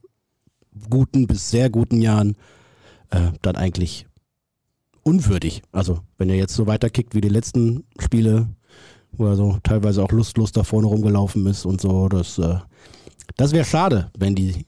[0.90, 2.36] guten bis sehr guten Jahren
[3.10, 4.06] äh, dann eigentlich
[5.02, 5.62] unwürdig.
[5.72, 8.48] Also, wenn er jetzt so weiterkickt wie die letzten Spiele,
[9.12, 12.58] wo er so teilweise auch lustlos da vorne rumgelaufen ist und so, das, äh,
[13.36, 14.66] das wäre schade, wenn die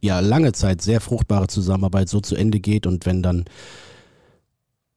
[0.00, 3.44] ja lange Zeit sehr fruchtbare Zusammenarbeit so zu Ende geht und wenn dann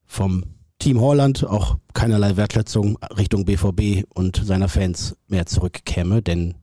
[0.05, 0.43] vom
[0.79, 6.55] Team Holland auch keinerlei Wertschätzung Richtung BVB und seiner Fans mehr zurückkäme, denn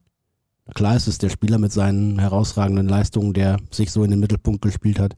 [0.75, 4.63] klar ist es der Spieler mit seinen herausragenden Leistungen, der sich so in den Mittelpunkt
[4.63, 5.17] gespielt hat,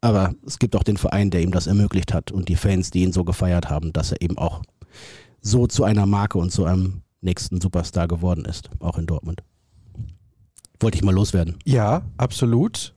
[0.00, 3.02] aber es gibt auch den Verein, der ihm das ermöglicht hat und die Fans, die
[3.02, 4.62] ihn so gefeiert haben, dass er eben auch
[5.40, 9.42] so zu einer Marke und zu einem nächsten Superstar geworden ist, auch in Dortmund.
[10.80, 11.58] Wollte ich mal loswerden.
[11.64, 12.94] Ja, absolut.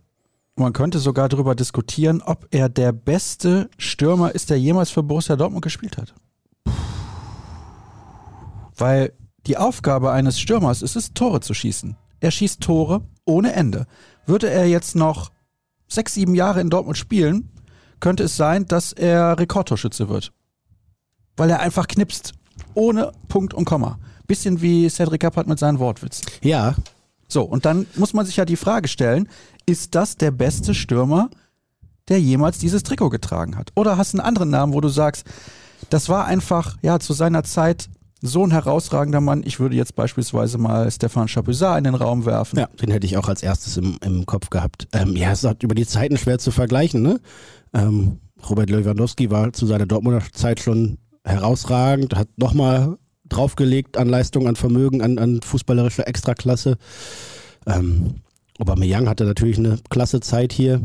[0.56, 5.36] Man könnte sogar darüber diskutieren, ob er der beste Stürmer ist, der jemals für Borussia
[5.36, 6.14] Dortmund gespielt hat.
[8.76, 9.14] Weil
[9.48, 11.96] die Aufgabe eines Stürmers ist es, Tore zu schießen.
[12.20, 13.88] Er schießt Tore ohne Ende.
[14.26, 15.32] Würde er jetzt noch
[15.92, 17.50] sechs, sieben Jahre in Dortmund spielen,
[18.00, 20.32] könnte es sein, dass er Rekordtorschütze wird.
[21.38, 22.34] Weil er einfach knipst.
[22.74, 24.00] Ohne Punkt und Komma.
[24.28, 26.26] Bisschen wie Cedric Kappert mit seinen Wortwitzen.
[26.42, 26.76] Ja.
[27.28, 29.28] So, und dann muss man sich ja die Frage stellen,
[29.66, 31.30] ist das der beste Stürmer,
[32.10, 33.72] der jemals dieses Trikot getragen hat?
[33.76, 35.26] Oder hast du einen anderen Namen, wo du sagst,
[35.90, 37.90] das war einfach, ja, zu seiner Zeit
[38.22, 39.42] so ein herausragender Mann.
[39.46, 42.60] Ich würde jetzt beispielsweise mal Stefan Chapuisat in den Raum werfen.
[42.60, 44.88] Ja, den hätte ich auch als erstes im, im Kopf gehabt.
[44.94, 47.02] Ähm, ja, es ist über die Zeiten schwer zu vergleichen.
[47.02, 47.20] Ne?
[47.74, 54.48] Ähm, Robert Lewandowski war zu seiner Dortmunder Zeit schon herausragend, hat nochmal draufgelegt an Leistung,
[54.48, 56.78] an Vermögen, an, an fußballerischer Extraklasse.
[57.66, 58.22] Ähm,
[58.62, 60.80] Aubameyang hatte natürlich eine klasse Zeit hier.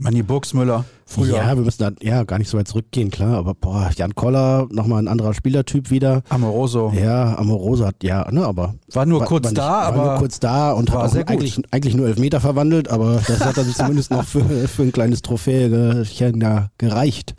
[0.00, 1.38] Manni Burgsmüller, früher.
[1.38, 3.36] Ja, wir müssen da ja gar nicht so weit zurückgehen, klar.
[3.36, 6.22] Aber boah, Jan Koller, nochmal ein anderer Spielertyp wieder.
[6.28, 6.92] Amoroso.
[6.94, 8.76] Ja, Amoroso hat, ja, ne, aber.
[8.92, 10.04] War nur kurz war nicht, da, war aber.
[10.04, 13.66] nur kurz da und hat auch eigentlich, eigentlich nur Elfmeter verwandelt, aber das hat dann
[13.74, 17.34] zumindest noch für, für ein kleines Trophäechen ja, gereicht.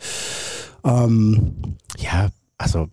[0.84, 1.54] Ähm,
[1.98, 2.88] ja, also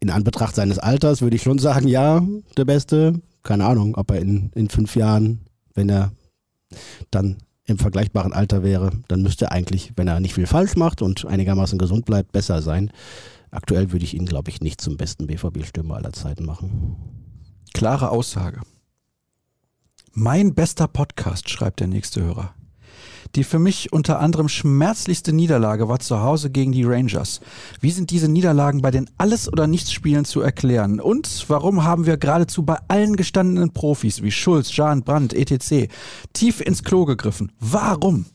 [0.00, 2.20] in Anbetracht seines Alters würde ich schon sagen, ja,
[2.56, 3.20] der Beste.
[3.44, 5.40] Keine Ahnung, ob er in, in fünf Jahren,
[5.74, 6.12] wenn er
[7.10, 11.02] dann im vergleichbaren Alter wäre, dann müsste er eigentlich, wenn er nicht viel falsch macht
[11.02, 12.90] und einigermaßen gesund bleibt, besser sein.
[13.50, 16.96] Aktuell würde ich ihn, glaube ich, nicht zum besten BVB-Stürmer aller Zeiten machen.
[17.74, 18.60] Klare Aussage.
[20.12, 22.54] Mein bester Podcast, schreibt der nächste Hörer.
[23.34, 27.40] Die für mich unter anderem schmerzlichste Niederlage war zu Hause gegen die Rangers.
[27.80, 31.00] Wie sind diese Niederlagen bei den Alles- oder Nichts-Spielen zu erklären?
[31.00, 35.88] Und warum haben wir geradezu bei allen gestandenen Profis wie Schulz, Jan, Brandt, etc.
[36.32, 37.52] tief ins Klo gegriffen?
[37.58, 38.26] Warum?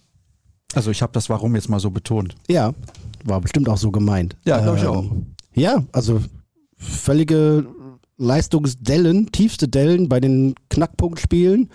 [0.74, 2.36] Also ich habe das Warum jetzt mal so betont.
[2.48, 2.74] Ja,
[3.24, 4.36] war bestimmt auch so gemeint.
[4.46, 5.06] Ja, glaube ich ähm, auch.
[5.54, 6.22] Ja, also
[6.78, 7.66] völlige
[8.18, 11.70] Leistungsdellen, tiefste Dellen bei den Knackpunktspielen.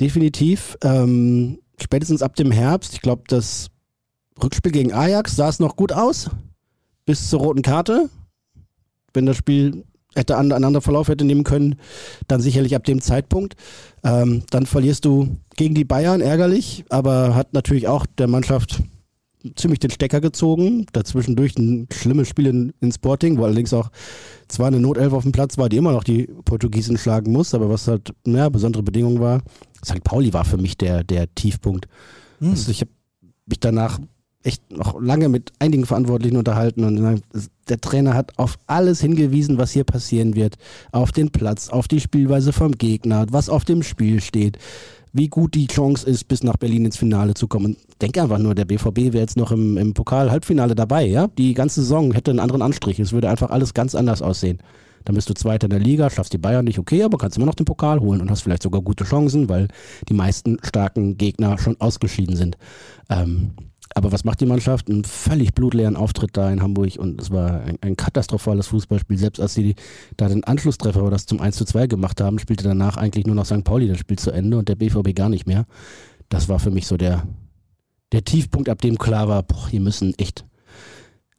[0.00, 0.76] Definitiv.
[0.82, 3.68] Ähm, spätestens ab dem Herbst, ich glaube, das
[4.42, 6.30] Rückspiel gegen Ajax sah es noch gut aus,
[7.04, 8.08] bis zur roten Karte.
[9.12, 11.76] Wenn das Spiel hätte einen anderen Verlauf hätte nehmen können,
[12.28, 13.54] dann sicherlich ab dem Zeitpunkt.
[14.04, 18.82] Ähm, dann verlierst du gegen die Bayern, ärgerlich, aber hat natürlich auch der Mannschaft
[19.56, 20.86] ziemlich den Stecker gezogen.
[20.92, 23.90] Dazwischendurch ein schlimmes Spiel in, in Sporting, wo allerdings auch
[24.48, 27.68] zwar eine Notelf auf dem Platz war, die immer noch die Portugiesen schlagen muss, aber
[27.68, 29.42] was halt ja, besondere Bedingung war.
[29.84, 30.02] St.
[30.04, 31.86] Pauli war für mich der, der Tiefpunkt.
[32.38, 32.50] Hm.
[32.50, 32.90] Also ich habe
[33.46, 33.98] mich danach
[34.44, 37.22] echt noch lange mit einigen Verantwortlichen unterhalten und
[37.68, 40.56] der Trainer hat auf alles hingewiesen, was hier passieren wird.
[40.90, 44.58] Auf den Platz, auf die Spielweise vom Gegner, was auf dem Spiel steht,
[45.12, 47.76] wie gut die Chance ist, bis nach Berlin ins Finale zu kommen.
[48.00, 51.28] Denke einfach nur, der BVB wäre jetzt noch im, im Pokal-Halbfinale dabei, ja?
[51.38, 52.98] Die ganze Saison hätte einen anderen Anstrich.
[52.98, 54.58] Es würde einfach alles ganz anders aussehen.
[55.04, 57.46] Dann bist du Zweiter in der Liga, schaffst die Bayern nicht, okay, aber kannst immer
[57.46, 59.68] noch den Pokal holen und hast vielleicht sogar gute Chancen, weil
[60.08, 62.56] die meisten starken Gegner schon ausgeschieden sind.
[63.08, 63.52] Ähm,
[63.94, 64.88] aber was macht die Mannschaft?
[64.88, 69.18] Einen völlig blutleeren Auftritt da in Hamburg und es war ein, ein katastrophales Fußballspiel.
[69.18, 69.74] Selbst als sie
[70.16, 73.34] da den Anschlusstreffer oder das zum 1 zu 2 gemacht haben, spielte danach eigentlich nur
[73.34, 73.64] noch St.
[73.64, 75.66] Pauli das Spiel zu Ende und der BVB gar nicht mehr.
[76.28, 77.26] Das war für mich so der,
[78.12, 80.46] der Tiefpunkt, ab dem klar war, boah, hier müssen echt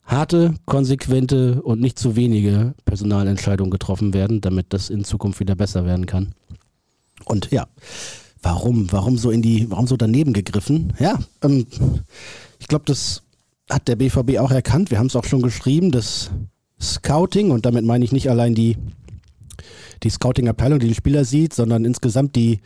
[0.05, 5.85] harte, konsequente und nicht zu wenige Personalentscheidungen getroffen werden, damit das in Zukunft wieder besser
[5.85, 6.33] werden kann.
[7.25, 7.67] Und ja,
[8.41, 10.93] warum, warum so in die, warum so daneben gegriffen?
[10.99, 11.65] Ja, ähm,
[12.59, 13.23] ich glaube, das
[13.69, 14.91] hat der BVB auch erkannt.
[14.91, 16.31] Wir haben es auch schon geschrieben, das
[16.81, 18.77] Scouting, und damit meine ich nicht allein die,
[20.03, 22.59] die Scouting-Abteilung, die den Spieler sieht, sondern insgesamt die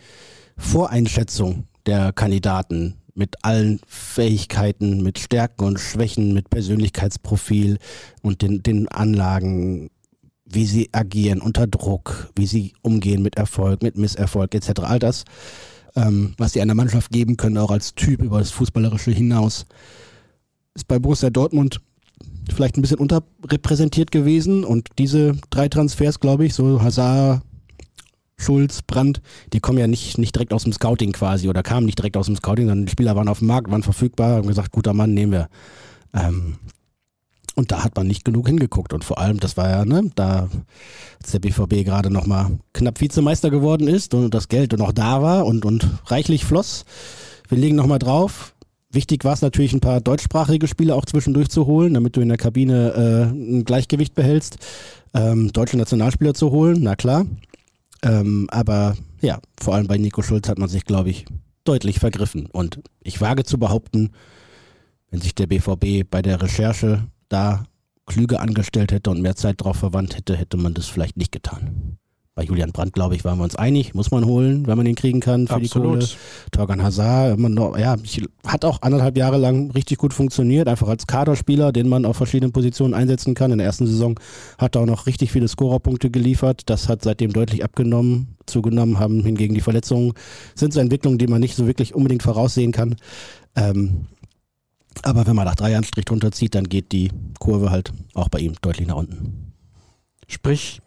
[0.57, 7.79] Voreinschätzung der Kandidaten mit allen Fähigkeiten, mit Stärken und Schwächen, mit Persönlichkeitsprofil
[8.21, 9.89] und den, den Anlagen,
[10.45, 14.81] wie sie agieren unter Druck, wie sie umgehen mit Erfolg, mit Misserfolg etc.
[14.83, 15.25] All das,
[15.95, 19.65] ähm, was sie einer Mannschaft geben können, auch als Typ über das Fußballerische hinaus,
[20.75, 21.81] ist bei Borussia Dortmund
[22.53, 27.41] vielleicht ein bisschen unterrepräsentiert gewesen und diese drei Transfers, glaube ich, so Hazard,
[28.39, 29.21] Schulz, Brandt,
[29.51, 32.27] die kommen ja nicht, nicht direkt aus dem Scouting quasi oder kamen nicht direkt aus
[32.27, 35.13] dem Scouting, sondern die Spieler waren auf dem Markt, waren verfügbar, haben gesagt, guter Mann,
[35.13, 35.49] nehmen wir.
[36.13, 36.57] Ähm,
[37.55, 38.93] und da hat man nicht genug hingeguckt.
[38.93, 40.47] Und vor allem, das war ja, ne, da,
[41.19, 45.47] als der BVB gerade nochmal knapp Vizemeister geworden ist und das Geld noch da war
[45.47, 46.85] und, und reichlich floss.
[47.49, 48.53] Wir legen nochmal drauf.
[48.91, 52.29] Wichtig war es natürlich, ein paar deutschsprachige Spiele auch zwischendurch zu holen, damit du in
[52.29, 54.59] der Kabine äh, ein Gleichgewicht behältst.
[55.15, 57.25] Ähm, deutsche Nationalspieler zu holen, na klar.
[58.07, 61.25] Ähm, aber ja, vor allem bei Nico Schulz hat man sich, glaube ich,
[61.63, 62.45] deutlich vergriffen.
[62.47, 64.11] Und ich wage zu behaupten,
[65.09, 67.65] wenn sich der BVB bei der Recherche da
[68.05, 71.97] klüger angestellt hätte und mehr Zeit drauf verwandt hätte, hätte man das vielleicht nicht getan.
[72.37, 74.93] Bei Julian Brandt, glaube ich, waren wir uns einig, muss man holen, wenn man ihn
[74.93, 76.03] kriegen kann für Absolut.
[76.03, 76.07] die Kohle.
[76.51, 77.95] Torgan Hazard, man ja,
[78.45, 82.51] hat auch anderthalb Jahre lang richtig gut funktioniert, einfach als Kaderspieler, den man auf verschiedenen
[82.51, 83.51] Positionen einsetzen kann.
[83.51, 84.19] In der ersten Saison
[84.59, 86.61] hat er auch noch richtig viele Scorerpunkte geliefert.
[86.67, 90.13] Das hat seitdem deutlich abgenommen, zugenommen, haben hingegen die Verletzungen,
[90.53, 92.97] sind so Entwicklungen, die man nicht so wirklich unbedingt voraussehen kann.
[93.55, 94.05] Ähm,
[95.01, 98.29] aber wenn man nach drei Jahren Strich drunter zieht, dann geht die Kurve halt auch
[98.29, 99.53] bei ihm deutlich nach unten.
[100.27, 100.81] Sprich,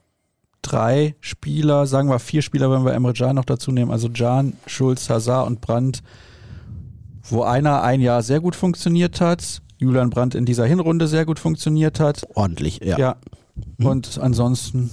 [0.62, 4.54] drei Spieler, sagen wir vier Spieler, wenn wir Emre Can noch dazu nehmen, also Can,
[4.66, 6.02] Schulz, Hazard und Brandt,
[7.28, 11.38] wo einer ein Jahr sehr gut funktioniert hat, Julian Brandt in dieser Hinrunde sehr gut
[11.38, 12.26] funktioniert hat.
[12.34, 12.98] Ordentlich, ja.
[12.98, 13.16] Ja.
[13.78, 13.86] Mhm.
[13.86, 14.90] Und ansonsten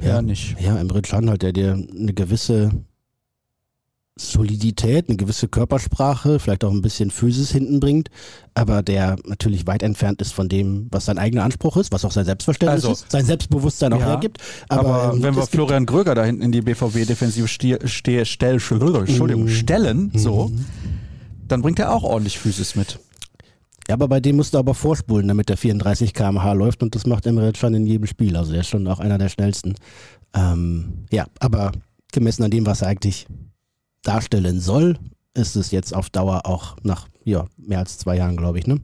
[0.00, 0.22] Ja.
[0.22, 0.56] nicht.
[0.60, 2.70] Ja, Emre Can halt, der dir eine gewisse
[4.18, 8.08] Solidität, eine gewisse Körpersprache, vielleicht auch ein bisschen Physis hinten bringt,
[8.54, 12.12] aber der natürlich weit entfernt ist von dem, was sein eigener Anspruch ist, was auch
[12.12, 14.38] sein Selbstverständnis Also, ist, sein Selbstbewusstsein auch ja, hergibt.
[14.68, 18.54] Aber, Aber, ähm, wenn wir Florian Gröger da hinten in die BVB-Defensive ste ste stell
[18.54, 19.48] Entschuldigung, Mhm.
[19.48, 20.50] stellen, so,
[21.46, 22.98] dann bringt er auch ordentlich Physis mit.
[23.88, 27.06] Ja, aber bei dem musst du aber vorspulen, damit der 34 km/h läuft und das
[27.06, 28.36] macht Emre Can in jedem Spiel.
[28.36, 29.76] Also der ist schon auch einer der schnellsten.
[30.34, 31.72] Ähm, ja, aber
[32.12, 33.26] gemessen an dem, was er eigentlich
[34.08, 34.98] darstellen soll,
[35.34, 38.80] ist es jetzt auf Dauer auch nach ja, mehr als zwei Jahren, glaube ich, ne?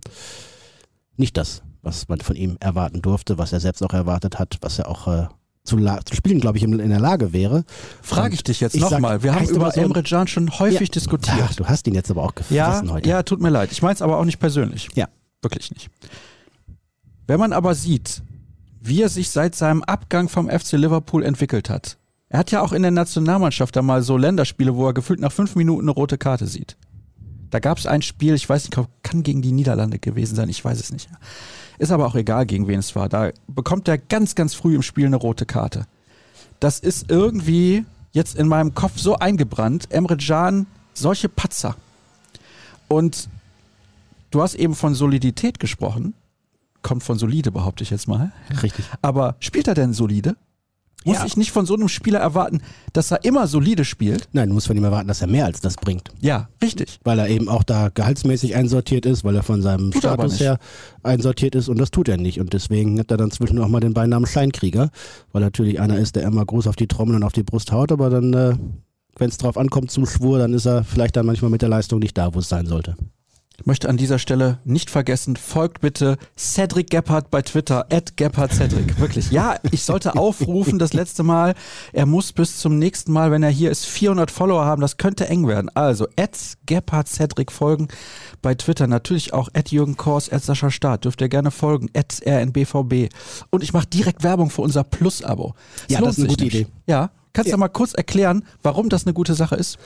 [1.17, 4.79] Nicht das, was man von ihm erwarten durfte, was er selbst auch erwartet hat, was
[4.79, 5.27] er auch äh,
[5.65, 7.65] zu, zu spielen, glaube ich, in, in der Lage wäre.
[8.03, 9.23] Frage ich dich jetzt nochmal.
[9.23, 10.93] Wir haben über so- Emre Can schon häufig Ja.
[10.93, 11.39] diskutiert.
[11.43, 13.09] Ach, du hast ihn jetzt aber auch Ja, gefressen heute.
[13.09, 13.73] ja, tut mir leid.
[13.73, 14.89] Ich meine es aber auch nicht persönlich.
[14.95, 15.09] Ja.
[15.41, 15.89] Wirklich nicht.
[17.27, 18.23] Wenn man aber sieht,
[18.81, 21.97] wie er sich seit seinem Abgang vom FC Liverpool entwickelt hat.
[22.35, 25.31] Er hat ja auch in der Nationalmannschaft da mal so Länderspiele, wo er gefühlt nach
[25.31, 26.77] fünf Minuten eine rote Karte sieht.
[27.51, 30.65] Da gab es ein Spiel, ich weiß nicht, kann gegen die Niederlande gewesen sein, ich
[30.65, 31.09] weiß es nicht.
[31.79, 33.09] Ist aber auch egal, gegen wen es war.
[33.09, 35.87] Da bekommt er ganz, ganz früh im Spiel eine rote Karte.
[36.59, 39.93] Das ist irgendwie jetzt in meinem Kopf so eingebrannt.
[39.93, 41.77] Emre Can, solche Patzer.
[42.89, 43.29] Und
[44.33, 46.15] du hast eben von Solidität gesprochen.
[46.83, 48.33] Kommt von solide, behaupte ich jetzt mal.
[48.61, 48.87] Richtig.
[49.03, 50.35] Aber spielt er denn solide?
[51.07, 51.27] Muss Ja.
[51.27, 52.63] ich nicht von so einem Spieler erwarten,
[52.95, 54.27] dass er immer solide spielt?
[54.33, 56.09] Nein, du musst von ihm erwarten, dass er mehr als das bringt.
[56.21, 56.99] Ja, richtig.
[57.05, 60.59] weil er eben auch da gehaltsmäßig einsortiert ist, weil er von seinem Tut Status her
[61.03, 62.41] einsortiert ist und das tut er nicht.
[62.41, 64.91] Und deswegen hat er dann zwischen auch mal den Beinamen Scheinkrieger,
[65.33, 67.93] weil natürlich einer ist, der immer groß auf die Trommel und auf die Brust haut,
[67.93, 68.55] aber dann, äh,
[69.19, 71.99] wenn es drauf ankommt zum Schwur, dann ist er vielleicht dann manchmal mit der Leistung
[72.01, 72.97] nicht da, wo es sein sollte.
[73.57, 78.53] Ich möchte an dieser Stelle nicht vergessen, folgt bitte Cedric Gebhardt bei Twitter, at Gebhardt
[78.53, 78.99] Cedric.
[78.99, 79.31] Wirklich.
[79.31, 81.55] Ja, ich sollte aufrufen, das letzte Mal.
[81.93, 84.83] Er muss bis zum nächsten Mal, wenn er hier ist, 400 Follower haben.
[84.83, 85.71] Das könnte eng werden.
[85.73, 86.37] Also, at
[86.67, 87.87] Gebhardt Cedric folgen
[88.43, 88.89] bei Twitter.
[88.89, 91.05] Natürlich auch at Jürgen Kors, at Sascha Staat.
[91.05, 91.89] Dürft ihr gerne folgen.
[91.95, 93.09] At RNBVB.
[93.51, 95.55] Und ich mache direkt Werbung für unser Plus-Abo.
[95.89, 96.45] Ja, das ist eine gute.
[96.47, 96.67] Idee.
[96.89, 97.13] Ja.
[97.33, 97.57] Kannst du Ja.
[97.57, 99.79] mal kurz erklären, warum das eine gute Sache ist?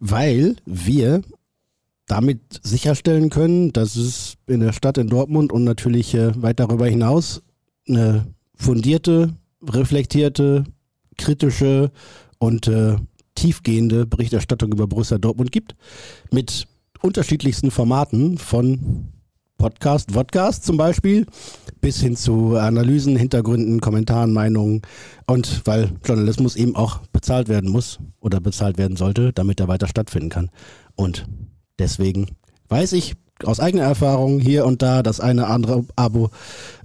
[0.00, 1.22] Weil wir
[2.06, 6.86] damit sicherstellen können, dass es in der Stadt in Dortmund und natürlich äh, weit darüber
[6.86, 7.42] hinaus
[7.88, 10.64] eine fundierte, reflektierte,
[11.16, 11.90] kritische
[12.38, 12.96] und äh,
[13.34, 15.74] tiefgehende Berichterstattung über Borussia Dortmund gibt.
[16.30, 16.66] Mit
[17.00, 19.08] unterschiedlichsten Formaten von
[19.58, 21.26] Podcast, Vodcast zum Beispiel,
[21.80, 24.82] bis hin zu Analysen, Hintergründen, Kommentaren, Meinungen
[25.26, 29.88] und weil Journalismus eben auch bezahlt werden muss oder bezahlt werden sollte, damit er weiter
[29.88, 30.50] stattfinden kann.
[30.96, 31.26] Und
[31.78, 32.26] deswegen
[32.68, 36.30] weiß ich aus eigener Erfahrung hier und da das eine andere Abo.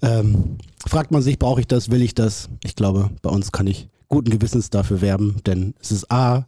[0.01, 2.49] Ähm, fragt man sich, brauche ich das, will ich das?
[2.63, 6.45] Ich glaube, bei uns kann ich guten Gewissens dafür werben, denn es ist A,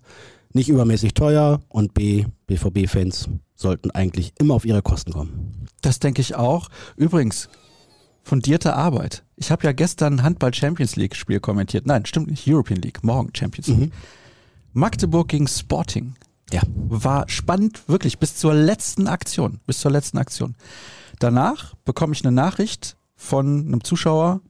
[0.53, 5.67] nicht übermäßig teuer und B, BVB-Fans sollten eigentlich immer auf ihre Kosten kommen.
[5.81, 6.67] Das denke ich auch.
[6.97, 7.47] Übrigens,
[8.23, 9.23] fundierte Arbeit.
[9.35, 11.85] Ich habe ja gestern ein Handball Champions League Spiel kommentiert.
[11.85, 12.47] Nein, stimmt nicht.
[12.47, 13.03] European League.
[13.03, 13.91] Morgen Champions League.
[14.73, 16.15] Magdeburg gegen Sporting.
[16.53, 16.61] Ja.
[16.89, 19.59] War spannend, wirklich, bis zur letzten Aktion.
[19.65, 20.55] Bis zur letzten Aktion.
[21.19, 24.41] Danach bekomme ich eine Nachricht von einem Zuschauer.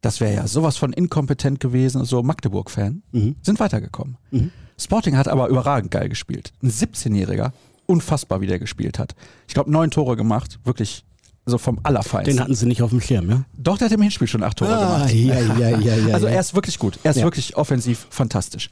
[0.00, 3.02] Das wäre ja sowas von inkompetent gewesen, so Magdeburg-Fan.
[3.12, 3.36] Mhm.
[3.42, 4.16] Sind weitergekommen.
[4.30, 4.52] Mhm.
[4.80, 6.52] Sporting hat aber überragend geil gespielt.
[6.62, 7.50] Ein 17-Jähriger,
[7.86, 9.16] unfassbar, wie der gespielt hat.
[9.48, 11.04] Ich glaube, neun Tore gemacht, wirklich,
[11.44, 12.36] also vom Allerfeinsten.
[12.36, 13.44] Den hatten sie nicht auf dem Schirm, ja?
[13.56, 15.14] Doch, der hat im Hinspiel schon acht Tore Ah, gemacht.
[15.14, 17.00] ja, ja, ja, ja, also er ist wirklich gut.
[17.02, 17.24] Er ist Ja.
[17.24, 18.70] wirklich offensiv fantastisch.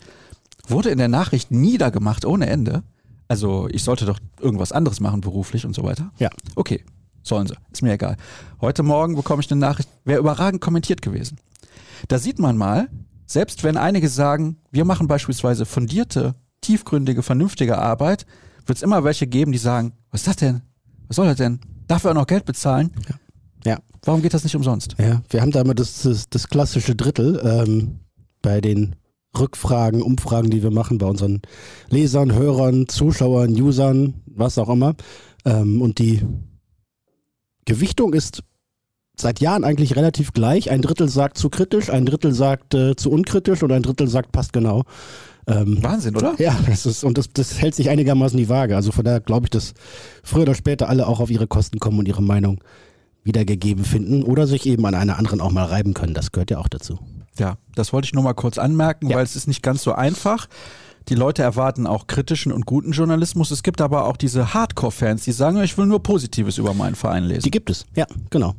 [0.69, 2.83] Wurde in der Nachricht niedergemacht ohne Ende.
[3.29, 6.13] Also ich sollte doch irgendwas anderes machen beruflich und so weiter.
[6.19, 6.31] Ja.
[6.55, 6.85] Okay,
[7.23, 7.55] sollen sie.
[7.73, 8.17] Ist mir egal.
[8.61, 11.39] Heute Morgen bekomme ich eine Nachricht, wäre überragend kommentiert gewesen.
[12.09, 12.89] Da sieht man mal,
[13.27, 18.27] selbst wenn einige sagen, wir machen beispielsweise fundierte, tiefgründige, vernünftige Arbeit,
[18.67, 20.63] wird es immer welche geben, die sagen, was ist das denn?
[21.09, 21.61] Was soll das denn?
[21.89, 22.91] Dafür auch noch Geld bezahlen?
[23.07, 23.17] Ja.
[24.07, 24.95] Warum geht das nicht umsonst?
[24.99, 27.99] Ja, wir haben da immer das, das, das klassische Drittel ähm,
[28.41, 28.95] bei den
[29.39, 31.43] Rückfragen, Umfragen, die wir machen bei unseren
[31.89, 34.95] Lesern, Hörern, Zuschauern, Usern, was auch immer.
[35.45, 36.23] Ähm, und die
[37.65, 38.43] Gewichtung ist
[39.17, 40.71] seit Jahren eigentlich relativ gleich.
[40.71, 44.33] Ein Drittel sagt zu kritisch, ein Drittel sagt äh, zu unkritisch und ein Drittel sagt
[44.33, 44.85] passt genau.
[45.49, 46.35] Ähm, Wahnsinn, oder?
[46.39, 48.77] Ja, das ist, und das, das hält sich einigermaßen die Waage.
[48.77, 49.75] Also von daher glaube ich, dass
[50.23, 52.61] früher oder später alle auch auf ihre Kosten kommen und ihre Meinung
[53.23, 56.15] wiedergegeben finden oder sich eben an einer anderen auch mal reiben können.
[56.15, 56.99] Das gehört ja auch dazu.
[57.39, 59.17] Ja, das wollte ich nur mal kurz anmerken, ja.
[59.17, 60.49] weil es ist nicht ganz so einfach.
[61.09, 63.53] Die Leute erwarten auch kritischen und guten Journalismus.
[63.53, 67.25] Es gibt aber auch diese Hardcore-Fans, die sagen, ich will nur Positives über meinen Verein
[67.25, 67.43] lesen.
[67.43, 68.55] Die gibt es, ja, genau.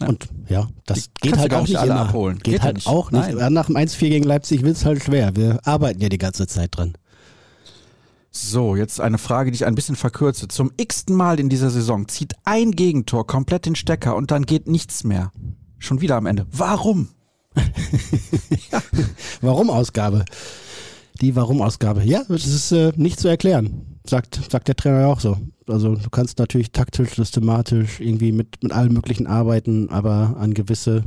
[0.00, 0.08] Ja.
[0.08, 2.00] Und ja, das die geht halt auch nicht alle immer.
[2.02, 2.38] abholen.
[2.38, 2.86] Geht, geht halt nicht.
[2.86, 3.34] auch nicht.
[3.34, 3.52] Nein.
[3.52, 5.36] Nach dem 1-4 gegen Leipzig wird es halt schwer.
[5.36, 6.94] Wir arbeiten ja die ganze Zeit dran.
[8.30, 10.46] So, jetzt eine Frage, die ich ein bisschen verkürze.
[10.48, 14.68] Zum x-ten Mal in dieser Saison zieht ein Gegentor komplett den Stecker und dann geht
[14.68, 15.32] nichts mehr.
[15.78, 16.46] Schon wieder am Ende.
[16.52, 17.08] Warum?
[18.72, 18.82] ja.
[19.40, 20.24] Warum Ausgabe?
[21.20, 22.02] Die Warum-Ausgabe.
[22.02, 23.98] Ja, das ist äh, nicht zu erklären.
[24.06, 25.36] Sagt, sagt der Trainer ja auch so.
[25.66, 31.04] Also du kannst natürlich taktisch, systematisch irgendwie mit, mit allem möglichen arbeiten, aber an gewisse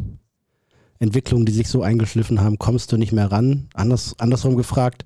[1.00, 3.68] Entwicklungen, die sich so eingeschliffen haben, kommst du nicht mehr ran.
[3.74, 5.06] Anders, andersrum gefragt,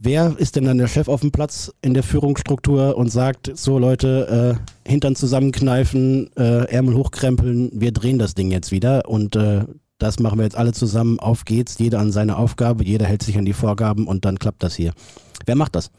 [0.00, 3.78] wer ist denn dann der Chef auf dem Platz in der Führungsstruktur und sagt, so
[3.78, 9.64] Leute, äh, Hintern zusammenkneifen, äh, Ärmel hochkrempeln, wir drehen das Ding jetzt wieder und äh,
[9.98, 13.36] das machen wir jetzt alle zusammen, auf geht's, jeder an seine Aufgabe, jeder hält sich
[13.36, 14.92] an die Vorgaben und dann klappt das hier.
[15.44, 15.90] Wer macht das?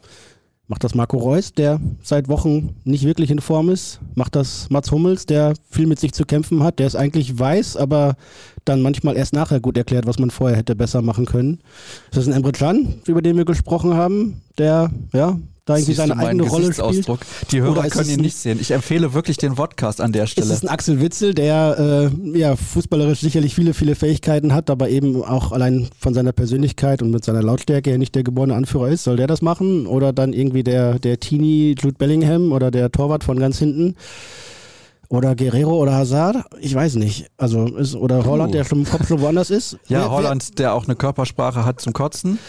[0.72, 4.00] Macht das Marco Reus, der seit Wochen nicht wirklich in Form ist?
[4.16, 7.76] Macht das Mats Hummels, der viel mit sich zu kämpfen hat, der es eigentlich weiß,
[7.76, 8.16] aber
[8.64, 11.60] dann manchmal erst nachher gut erklärt, was man vorher hätte besser machen können?
[12.06, 15.38] Ist das ein Emre Can, über den wir gesprochen haben, der ja
[15.72, 17.08] da irgendwie seine eigene Rolle spielt.
[17.52, 18.60] Die Hörer können ihn nicht sehen.
[18.62, 20.48] Ich empfehle wirklich den Podcast an der Stelle.
[20.48, 24.90] Es ist ein Axel Witzel, der äh, ja fußballerisch sicherlich viele, viele Fähigkeiten hat, aber
[24.90, 28.90] eben auch allein von seiner Persönlichkeit und mit seiner Lautstärke ja nicht der geborene Anführer
[28.90, 29.04] ist.
[29.04, 29.88] Soll der das machen?
[29.88, 33.96] Oder dann irgendwie der, der Teenie Jude Bellingham oder der Torwart von ganz hinten?
[35.12, 36.38] Oder Guerrero oder Hazard?
[36.62, 37.28] Ich weiß nicht.
[37.38, 39.78] Also ist, oder Holland, der schon im Kopf schon woanders ist?
[39.90, 42.40] Ja, wer, Holland, wer, der auch eine Körpersprache hat zum Kotzen.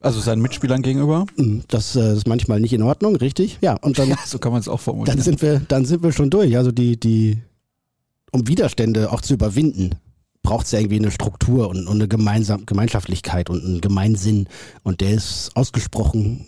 [0.00, 1.26] Also seinen Mitspielern gegenüber?
[1.36, 3.58] Mm, das äh, ist manchmal nicht in Ordnung, richtig?
[3.60, 4.08] Ja, und dann.
[4.16, 5.16] Ja, so kann man es auch formulieren.
[5.16, 6.56] Dann sind wir, dann sind wir schon durch.
[6.56, 7.38] Also die, die,
[8.30, 9.96] um Widerstände auch zu überwinden,
[10.42, 14.48] braucht es ja irgendwie eine Struktur und, und eine Gemeinsam Gemeinschaftlichkeit und einen Gemeinsinn.
[14.82, 16.46] Und der ist ausgesprochen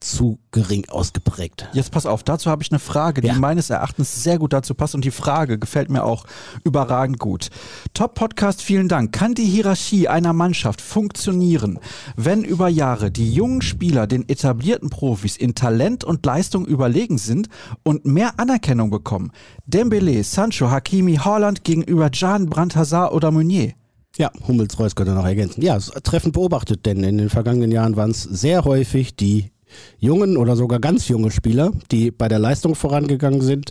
[0.00, 1.68] zu gering ausgeprägt.
[1.72, 3.34] Jetzt pass auf, dazu habe ich eine Frage, die ja.
[3.34, 6.24] meines Erachtens sehr gut dazu passt und die Frage gefällt mir auch
[6.64, 7.48] überragend gut.
[7.94, 9.12] Top Podcast, vielen Dank.
[9.12, 11.80] Kann die Hierarchie einer Mannschaft funktionieren,
[12.16, 17.48] wenn über Jahre die jungen Spieler den etablierten Profis in Talent und Leistung überlegen sind
[17.82, 19.32] und mehr Anerkennung bekommen?
[19.66, 23.72] Dembele, Sancho, Hakimi, Holland gegenüber Jan, Brandt, Hazard oder Meunier?
[24.16, 25.62] Ja, Hummels, Reus könnte noch ergänzen.
[25.62, 29.50] Ja, treffend beobachtet, denn in den vergangenen Jahren waren es sehr häufig die
[29.98, 33.70] jungen oder sogar ganz junge Spieler, die bei der Leistung vorangegangen sind,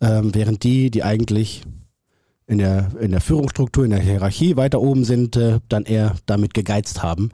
[0.00, 1.62] ähm, während die, die eigentlich
[2.46, 6.54] in der, in der Führungsstruktur, in der Hierarchie weiter oben sind, äh, dann eher damit
[6.54, 7.30] gegeizt haben.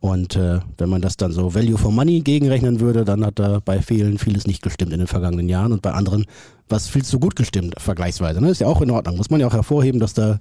[0.00, 3.60] Und äh, wenn man das dann so Value for Money gegenrechnen würde, dann hat da
[3.64, 6.26] bei vielen vieles nicht gestimmt in den vergangenen Jahren und bei anderen
[6.68, 8.40] was viel zu gut gestimmt, vergleichsweise.
[8.40, 8.50] Ne?
[8.50, 9.16] Ist ja auch in Ordnung.
[9.16, 10.38] Muss man ja auch hervorheben, dass da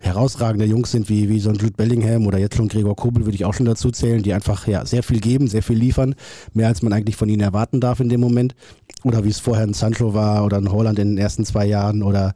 [0.00, 3.34] herausragende Jungs sind, wie, wie so ein Jude Bellingham oder jetzt schon Gregor Kobel, würde
[3.34, 6.14] ich auch schon dazu zählen, die einfach ja sehr viel geben, sehr viel liefern,
[6.52, 8.54] mehr als man eigentlich von ihnen erwarten darf in dem Moment.
[9.04, 12.02] Oder wie es vorher ein Sancho war oder ein Holland in den ersten zwei Jahren
[12.02, 12.32] oder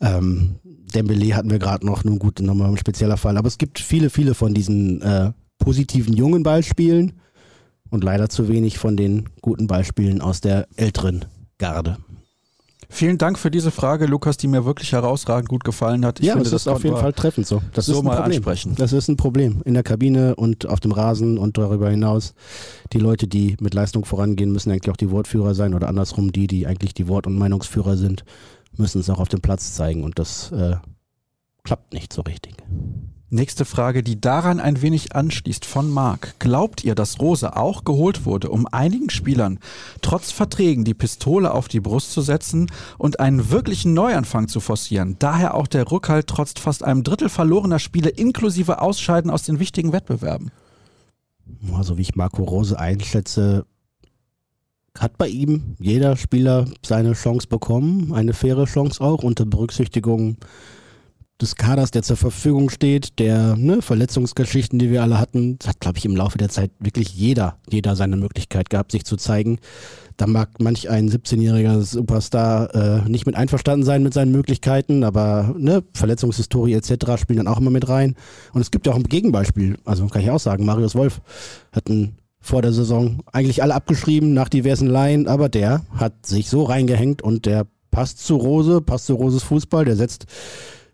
[0.00, 0.56] ähm,
[0.94, 3.36] Dembele hatten wir gerade noch, nun gut, nochmal ein spezieller Fall.
[3.36, 7.12] Aber es gibt viele, viele von diesen äh, positiven jungen Beispielen
[7.90, 11.24] und leider zu wenig von den guten Beispielen aus der älteren
[11.58, 11.98] Garde.
[12.90, 16.20] Vielen Dank für diese Frage, Lukas, die mir wirklich herausragend gut gefallen hat.
[16.20, 17.60] Ich ja, finde, das, das ist auf jeden Fall treffend so.
[17.74, 18.36] Das so ist mal Problem.
[18.36, 18.74] ansprechen.
[18.76, 22.34] Das ist ein Problem in der Kabine und auf dem Rasen und darüber hinaus.
[22.94, 26.46] Die Leute, die mit Leistung vorangehen, müssen eigentlich auch die Wortführer sein oder andersrum die,
[26.46, 28.24] die eigentlich die Wort- und Meinungsführer sind,
[28.74, 30.76] müssen es auch auf dem Platz zeigen und das äh,
[31.64, 32.54] klappt nicht so richtig.
[33.30, 36.38] Nächste Frage, die daran ein wenig anschließt, von Marc.
[36.38, 39.58] Glaubt ihr, dass Rose auch geholt wurde, um einigen Spielern
[40.00, 45.16] trotz Verträgen die Pistole auf die Brust zu setzen und einen wirklichen Neuanfang zu forcieren?
[45.18, 49.92] Daher auch der Rückhalt trotz fast einem Drittel verlorener Spiele inklusive Ausscheiden aus den wichtigen
[49.92, 50.50] Wettbewerben.
[51.74, 53.66] Also wie ich Marco Rose einschätze,
[54.98, 60.38] hat bei ihm jeder Spieler seine Chance bekommen, eine faire Chance auch, unter Berücksichtigung
[61.40, 65.98] des Kaders, der zur Verfügung steht, der ne, Verletzungsgeschichten, die wir alle hatten, hat, glaube
[65.98, 69.58] ich, im Laufe der Zeit wirklich jeder, jeder seine Möglichkeit gehabt, sich zu zeigen.
[70.16, 75.54] Da mag manch ein 17-jähriger Superstar äh, nicht mit einverstanden sein mit seinen Möglichkeiten, aber
[75.56, 77.20] ne, Verletzungshistorie etc.
[77.20, 78.16] spielen dann auch immer mit rein.
[78.52, 81.20] Und es gibt ja auch ein Gegenbeispiel, also kann ich auch sagen, Marius Wolf
[81.72, 86.48] hat ein vor der Saison eigentlich alle abgeschrieben nach diversen Laien, aber der hat sich
[86.48, 90.26] so reingehängt und der passt zu Rose, passt zu Roses Fußball, der setzt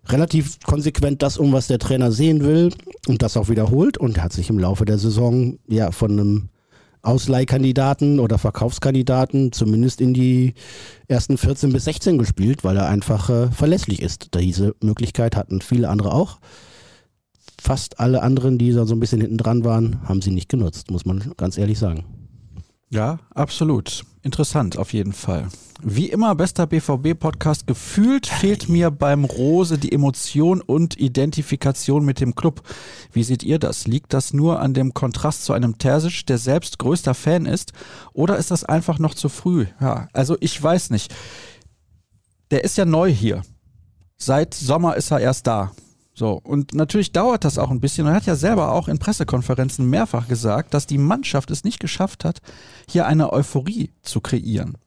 [0.09, 2.73] relativ konsequent das um, was der Trainer sehen will
[3.09, 6.49] und das auch wiederholt und hat sich im Laufe der Saison ja von einem
[7.05, 10.55] Ausleihkandidaten oder Verkaufskandidaten zumindest in die
[11.07, 14.31] ersten 14 bis 16 gespielt, weil er einfach äh, verlässlich ist.
[14.35, 16.39] Diese Möglichkeit hatten viele andere auch.
[17.61, 20.91] Fast alle anderen, die da so ein bisschen hinten dran waren, haben sie nicht genutzt,
[20.91, 22.05] muss man ganz ehrlich sagen.
[22.91, 24.05] Ja, absolut.
[24.23, 25.49] Interessant auf jeden Fall.
[25.83, 27.67] Wie immer, bester BVB-Podcast.
[27.67, 32.63] Gefühlt fehlt mir beim Rose die Emotion und Identifikation mit dem Club.
[33.13, 33.87] Wie seht ihr das?
[33.87, 37.73] Liegt das nur an dem Kontrast zu einem Terzic, der selbst größter Fan ist?
[38.13, 39.67] Oder ist das einfach noch zu früh?
[39.81, 41.15] Ja, also ich weiß nicht.
[42.51, 43.43] Der ist ja neu hier.
[44.17, 45.73] Seit Sommer ist er erst da.
[46.17, 48.07] So, und natürlich dauert das auch ein bisschen.
[48.07, 52.25] Er hat ja selber auch in Pressekonferenzen mehrfach gesagt, dass die Mannschaft es nicht geschafft
[52.25, 52.41] hat,
[52.89, 54.79] hier eine Euphorie zu kreieren.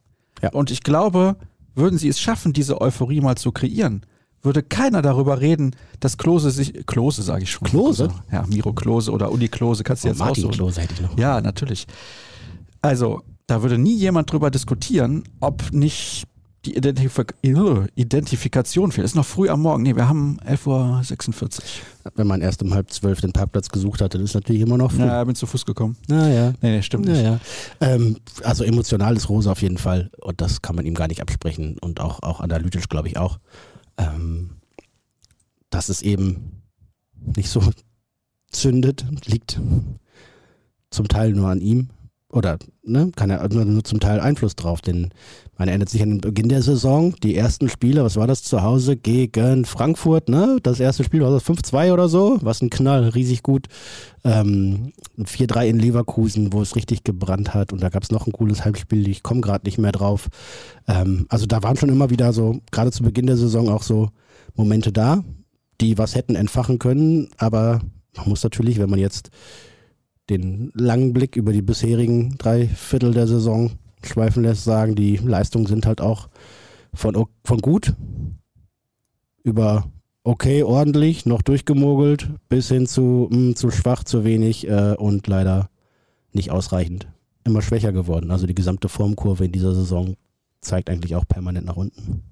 [0.41, 0.51] Ja.
[0.53, 1.35] Und ich glaube,
[1.75, 4.05] würden sie es schaffen, diese Euphorie mal zu kreieren,
[4.41, 7.67] würde keiner darüber reden, dass Klose sich, Klose sage ich schon.
[7.67, 8.09] Klose?
[8.31, 10.55] Ja, Miro Klose oder Uni Klose, kannst du oh, jetzt Martin aussuchen.
[10.55, 11.17] Klose hätte ich noch.
[11.17, 11.87] Ja, natürlich.
[12.81, 16.23] Also, da würde nie jemand drüber diskutieren, ob nicht
[16.67, 17.33] die Identifik
[17.95, 19.05] Identifikation fehlt.
[19.05, 19.83] Es ist noch früh am Morgen.
[19.83, 22.11] Nee, wir haben 11.46 Uhr.
[22.15, 25.05] Wenn man erst um halb zwölf den Parkplatz gesucht hatte, ist natürlich immer noch früh.
[25.05, 25.95] Ja, bin zu Fuß gekommen.
[26.07, 26.53] Naja.
[26.61, 27.23] Nee, nee, stimmt nicht.
[27.23, 27.39] Naja.
[27.79, 30.11] Ähm, also emotional ist Rose auf jeden Fall.
[30.21, 31.77] Und das kann man ihm gar nicht absprechen.
[31.79, 33.39] Und auch, auch analytisch, glaube ich, auch.
[33.97, 34.57] Ähm,
[35.69, 36.63] dass es eben
[37.35, 37.61] nicht so
[38.51, 39.59] zündet, liegt
[40.89, 41.89] zum Teil nur an ihm
[42.29, 45.09] oder ne, kann er nur, zum Teil Einfluss drauf, denn
[45.57, 48.63] man erinnert sich an den Beginn der Saison, die ersten Spiele, was war das zu
[48.63, 50.57] Hause gegen Frankfurt, ne?
[50.61, 53.67] Das erste Spiel war das 5-2 oder so, was ein Knall, riesig gut.
[54.25, 58.33] Ähm, 4-3 in Leverkusen, wo es richtig gebrannt hat und da gab es noch ein
[58.33, 60.27] cooles Heimspiel, ich komme gerade nicht mehr drauf.
[60.87, 64.09] Ähm, also da waren schon immer wieder so, gerade zu Beginn der Saison auch so
[64.53, 65.23] Momente da,
[65.79, 67.79] die was hätten entfachen können, aber
[68.17, 69.29] man muss natürlich, wenn man jetzt
[70.29, 73.71] den langen Blick über die bisherigen drei Viertel der Saison
[74.03, 76.29] schweifen lässt, sagen, die Leistungen sind halt auch
[76.93, 77.93] von, von gut
[79.43, 79.89] über
[80.23, 85.25] okay, ordentlich, noch durchgemogelt, bis hin zu mh, hm, zu schwach, zu wenig äh, und
[85.27, 85.69] leider
[86.33, 87.07] nicht ausreichend.
[87.45, 88.29] Immer schwächer geworden.
[88.29, 90.15] Also die gesamte Formkurve in dieser Saison
[90.59, 92.23] zeigt eigentlich auch permanent nach unten.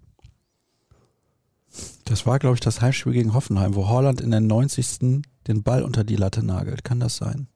[2.04, 5.24] Das war, glaube ich, das Heimspiel gegen Hoffenheim, wo Holland in der 90.
[5.48, 6.84] den Ball unter die Latte nagelt.
[6.84, 7.48] Kann das sein?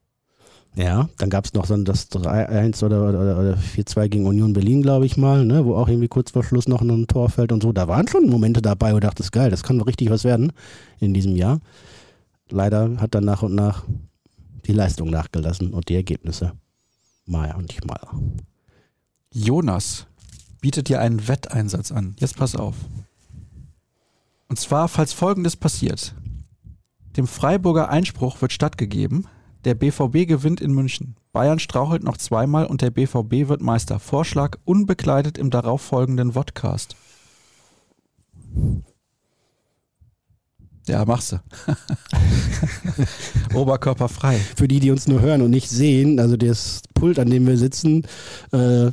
[0.76, 4.82] Ja, dann gab es noch so das 3-1 oder, oder, oder 4-2 gegen Union Berlin,
[4.82, 7.62] glaube ich mal, ne, wo auch irgendwie kurz vor Schluss noch ein Tor fällt und
[7.62, 7.72] so.
[7.72, 10.10] Da waren schon Momente dabei, wo ich dachte, das ist geil, das kann doch richtig
[10.10, 10.52] was werden
[11.00, 11.60] in diesem Jahr.
[12.50, 13.84] Leider hat dann nach und nach
[14.66, 16.52] die Leistung nachgelassen und die Ergebnisse.
[17.26, 18.00] Mal und nicht mal.
[19.32, 20.06] Jonas
[20.60, 22.14] bietet dir einen Wetteinsatz an.
[22.18, 22.76] Jetzt pass auf.
[24.48, 26.14] Und zwar, falls folgendes passiert.
[27.16, 29.26] Dem Freiburger Einspruch wird stattgegeben,
[29.64, 31.16] der BVB gewinnt in München.
[31.32, 33.98] Bayern strauchelt noch zweimal und der BVB wird Meister.
[33.98, 36.96] Vorschlag unbekleidet im darauffolgenden Vodcast.
[40.86, 41.40] Ja, machst du.
[43.54, 44.38] Oberkörper frei.
[44.56, 47.56] Für die, die uns nur hören und nicht sehen, also das Pult, an dem wir
[47.58, 48.06] sitzen,
[48.52, 48.90] äh,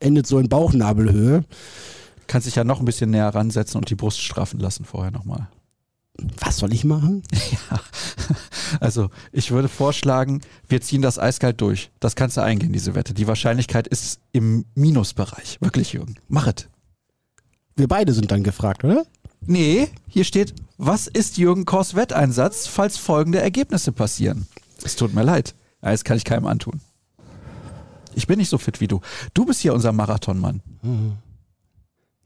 [0.00, 1.44] endet so in Bauchnabelhöhe.
[2.26, 5.48] Kannst dich ja noch ein bisschen näher ransetzen und die Brust straffen lassen vorher nochmal.
[6.40, 7.22] Was soll ich machen?
[7.70, 7.80] Ja,
[8.80, 11.90] also ich würde vorschlagen, wir ziehen das eiskalt durch.
[12.00, 13.14] Das kannst du eingehen, diese Wette.
[13.14, 15.58] Die Wahrscheinlichkeit ist im Minusbereich.
[15.60, 16.16] Wirklich, Jürgen.
[16.28, 16.68] Mach es.
[17.76, 19.04] Wir beide sind dann gefragt, oder?
[19.44, 24.46] Nee, hier steht, was ist Jürgen Kors Wetteinsatz, falls folgende Ergebnisse passieren?
[24.84, 25.54] Es tut mir leid.
[25.80, 26.80] Das kann ich keinem antun.
[28.14, 29.00] Ich bin nicht so fit wie du.
[29.34, 30.60] Du bist hier unser Marathonmann.
[30.82, 31.14] Mhm.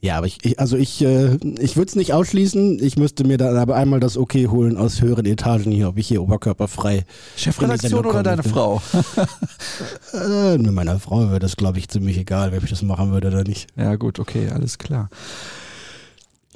[0.01, 2.83] Ja, aber ich, ich also ich, äh, ich würde es nicht ausschließen.
[2.83, 6.09] Ich müsste mir dann aber einmal das Okay holen aus höheren Etagen hier, ob ich
[6.09, 7.05] hier oberkörperfrei.
[7.37, 8.83] Chefredaktion oder deine Frau?
[10.13, 13.29] äh, mit meiner Frau wäre das, glaube ich, ziemlich egal, ob ich das machen würde
[13.29, 13.69] oder nicht.
[13.77, 15.09] Ja, gut, okay, alles klar.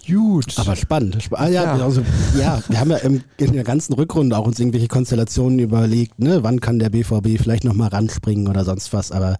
[0.06, 0.58] Gut.
[0.58, 1.18] Aber spannend.
[1.32, 1.84] Ah, ja, ja.
[1.84, 2.02] Also,
[2.38, 6.42] ja, wir haben ja im, in der ganzen Rückrunde auch uns irgendwelche Konstellationen überlegt, ne?
[6.42, 9.36] Wann kann der BVB vielleicht nochmal ranspringen oder sonst was, aber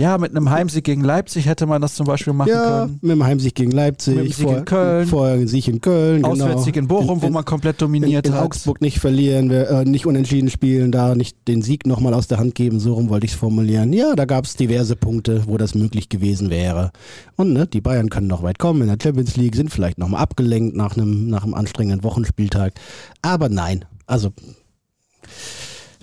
[0.00, 2.98] Ja, mit einem Heimsieg gegen Leipzig hätte man das zum Beispiel machen Ja, können.
[3.02, 5.06] mit dem Heimsieg gegen Leipzig, Mit dem Sieg in Köln.
[5.06, 6.30] vorher Sieg in Köln, genau.
[6.30, 8.46] Auswärtssieg in Bochum, wo man komplett dominiert in, in hat.
[8.46, 12.38] Augsburg nicht verlieren, wir, äh, nicht unentschieden spielen, da nicht den Sieg nochmal aus der
[12.38, 13.92] Hand geben, so rum wollte ich es formulieren.
[13.92, 16.92] Ja, da gab es diverse Punkte, wo das möglich gewesen wäre.
[17.36, 20.22] Und ne, die Bayern können noch weit kommen in der Champions League, sind vielleicht nochmal
[20.22, 22.72] abgelenkt nach einem, nach einem anstrengenden Wochenspieltag.
[23.20, 24.30] Aber nein, also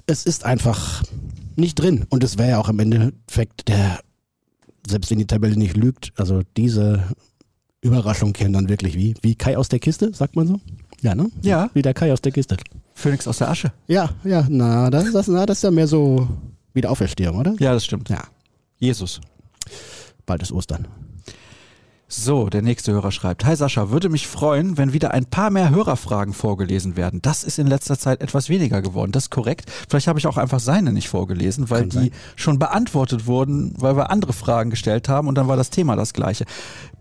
[0.06, 1.02] es ist einfach
[1.58, 2.06] nicht drin.
[2.10, 4.00] Und es wäre ja auch im Endeffekt der,
[4.88, 7.04] selbst wenn die Tabelle nicht lügt, also diese
[7.82, 10.60] Überraschung kennen dann wirklich wie, wie Kai aus der Kiste, sagt man so?
[11.02, 11.30] Ja, ne?
[11.42, 11.70] Ja.
[11.74, 12.58] Wie der Kai aus der Kiste.
[12.94, 13.72] Phoenix aus der Asche.
[13.88, 16.28] Ja, ja, na, das, das, na, das ist ja mehr so
[16.74, 17.56] Wiederauferstehung, oder?
[17.60, 18.10] Ja, das stimmt.
[18.10, 18.24] Ja,
[18.80, 19.22] Jesus.
[20.26, 20.88] bald ist Ostern.
[22.10, 25.72] So, der nächste Hörer schreibt, Hi Sascha, würde mich freuen, wenn wieder ein paar mehr
[25.72, 27.22] Hörerfragen vorgelesen werden.
[27.22, 29.12] Das ist in letzter Zeit etwas weniger geworden.
[29.12, 29.70] Das ist korrekt.
[29.90, 32.12] Vielleicht habe ich auch einfach seine nicht vorgelesen, weil Kann die sein.
[32.38, 36.14] schon beantwortet wurden, weil wir andere Fragen gestellt haben und dann war das Thema das
[36.14, 36.46] gleiche.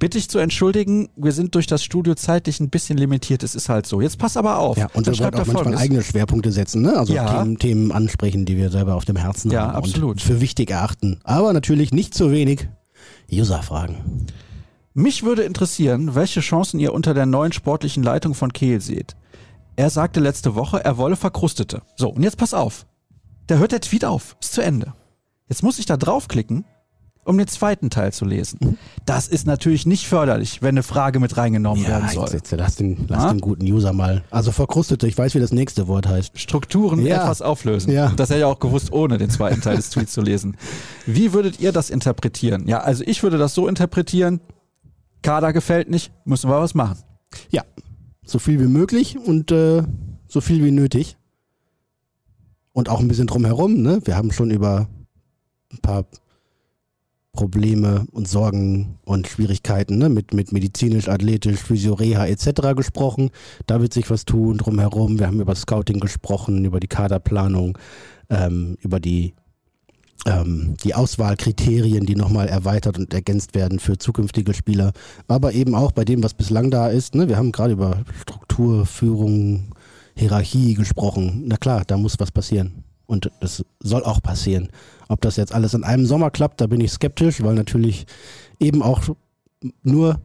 [0.00, 3.44] Bitte ich zu entschuldigen, wir sind durch das Studio zeitlich ein bisschen limitiert.
[3.44, 4.00] Es ist halt so.
[4.00, 4.76] Jetzt pass aber auf.
[4.76, 5.80] Ja, und Dann wir schreibt er auch manchmal Folgendes.
[5.82, 6.96] eigene Schwerpunkte setzen, ne?
[6.98, 7.44] Also Ja.
[7.44, 10.10] Themen, Themen ansprechen, die wir selber auf dem Herzen Ja, haben absolut.
[10.14, 11.20] und für wichtig erachten.
[11.22, 12.66] Aber natürlich nicht zu wenig
[13.30, 14.26] User-Fragen.
[14.98, 19.14] Mich würde interessieren, welche Chancen ihr unter der neuen sportlichen Leitung von Kehl seht.
[19.76, 21.82] Er sagte letzte Woche, er wolle Verkrustete.
[21.96, 22.86] So, und jetzt pass auf.
[23.46, 24.36] Da hört der Tweet auf.
[24.40, 24.94] Ist zu Ende.
[25.50, 26.64] Jetzt muss ich da draufklicken,
[27.26, 28.78] um den zweiten Teil zu lesen.
[29.04, 32.24] Das ist natürlich nicht förderlich, wenn eine Frage mit reingenommen werden soll.
[32.24, 33.32] jetzt, jetzt, lass, den, lass Ja?
[33.34, 34.24] den guten User mal.
[34.30, 36.40] Also verkrustete, ich weiß, wie das nächste Wort heißt.
[36.40, 37.24] Strukturen Ja.
[37.24, 37.92] etwas auflösen.
[37.92, 38.14] Ja.
[38.16, 40.56] Das hätte ich auch gewusst, ohne den zweiten Teil des Tweets zu lesen.
[41.04, 42.66] Wie würdet ihr das interpretieren?
[42.66, 44.40] Ja, also ich würde das so interpretieren,
[45.22, 46.98] Kader gefällt nicht, müssen wir was machen.
[47.50, 47.64] Ja,
[48.24, 49.82] so viel wie möglich und äh,
[50.28, 51.16] so viel wie nötig.
[52.72, 53.80] Und auch ein bisschen drumherum.
[53.80, 54.00] Ne?
[54.04, 54.88] Wir haben schon über
[55.72, 56.04] ein paar
[57.32, 60.08] Probleme und Sorgen und Schwierigkeiten ne?
[60.08, 62.74] mit, mit medizinisch, athletisch, Physio, Reha etc.
[62.74, 63.30] gesprochen.
[63.66, 65.18] Da wird sich was tun drumherum.
[65.18, 67.78] Wir haben über Scouting gesprochen, über die Kaderplanung,
[68.28, 69.34] ähm, über die
[70.24, 74.92] die Auswahlkriterien, die nochmal erweitert und ergänzt werden für zukünftige Spieler,
[75.28, 77.14] aber eben auch bei dem, was bislang da ist.
[77.14, 77.28] Ne?
[77.28, 79.74] Wir haben gerade über Struktur, Führung,
[80.16, 81.44] Hierarchie gesprochen.
[81.46, 82.82] Na klar, da muss was passieren.
[83.06, 84.70] Und das soll auch passieren.
[85.08, 88.06] Ob das jetzt alles in einem Sommer klappt, da bin ich skeptisch, weil natürlich
[88.58, 89.02] eben auch
[89.82, 90.18] nur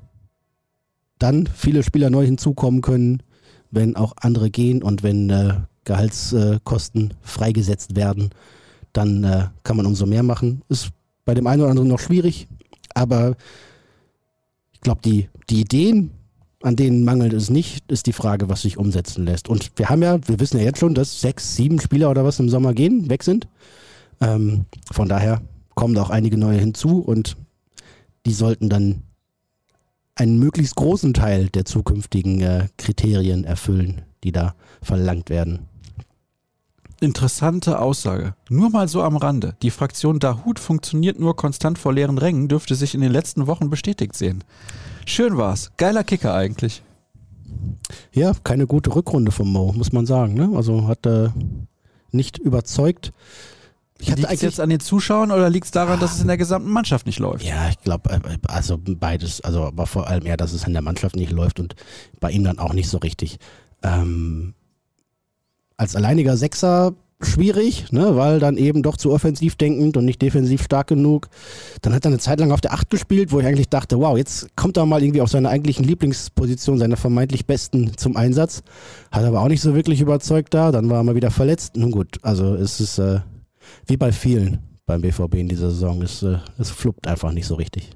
[1.19, 3.21] dann viele Spieler neu hinzukommen können,
[3.69, 8.31] wenn auch andere gehen und wenn äh, Gehaltskosten freigesetzt werden
[8.93, 10.61] dann äh, kann man umso mehr machen.
[10.69, 10.89] Ist
[11.25, 12.47] bei dem einen oder anderen noch schwierig,
[12.93, 13.35] aber
[14.73, 16.11] ich glaube, die, die Ideen,
[16.63, 19.49] an denen mangelt es nicht, ist die Frage, was sich umsetzen lässt.
[19.49, 22.39] Und wir haben ja, wir wissen ja jetzt schon, dass sechs, sieben Spieler oder was
[22.39, 23.47] im Sommer gehen, weg sind.
[24.19, 25.41] Ähm, von daher
[25.75, 27.37] kommen da auch einige neue hinzu und
[28.25, 29.03] die sollten dann
[30.15, 35.67] einen möglichst großen Teil der zukünftigen äh, Kriterien erfüllen, die da verlangt werden.
[37.01, 38.35] Interessante Aussage.
[38.47, 39.55] Nur mal so am Rande.
[39.63, 43.71] Die Fraktion Dahut funktioniert nur konstant vor leeren Rängen, dürfte sich in den letzten Wochen
[43.71, 44.43] bestätigt sehen.
[45.07, 45.71] Schön war's.
[45.77, 46.83] Geiler Kicker eigentlich.
[48.13, 50.35] Ja, keine gute Rückrunde von Mo, muss man sagen.
[50.35, 50.51] Ne?
[50.55, 51.29] Also hat äh,
[52.11, 53.13] nicht überzeugt.
[53.97, 56.37] Liegt es eigentlich jetzt an den Zuschauern oder liegt es daran, dass es in der
[56.37, 57.43] gesamten Mannschaft nicht läuft?
[57.43, 61.15] ja, ich glaube, also beides, also aber vor allem eher, dass es in der Mannschaft
[61.15, 61.75] nicht läuft und
[62.19, 63.39] bei ihm dann auch nicht so richtig.
[63.81, 64.53] Ähm,
[65.81, 70.61] als alleiniger Sechser schwierig, ne, weil dann eben doch zu offensiv denkend und nicht defensiv
[70.63, 71.27] stark genug.
[71.81, 74.15] Dann hat er eine Zeit lang auf der Acht gespielt, wo ich eigentlich dachte, wow,
[74.15, 78.61] jetzt kommt er mal irgendwie auf seiner eigentlichen Lieblingsposition, seiner vermeintlich besten zum Einsatz.
[79.11, 80.71] Hat aber auch nicht so wirklich überzeugt da.
[80.71, 81.75] Dann war er mal wieder verletzt.
[81.75, 83.21] Nun gut, also es ist äh,
[83.87, 86.03] wie bei vielen beim BVB in dieser Saison.
[86.03, 87.89] Es, äh, es fluppt einfach nicht so richtig.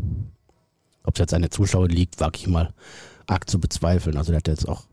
[1.03, 2.73] Ob es jetzt an den Zuschauern liegt, wage ich mal
[3.27, 4.17] arg zu bezweifeln.
[4.17, 4.85] Also der hat jetzt auch,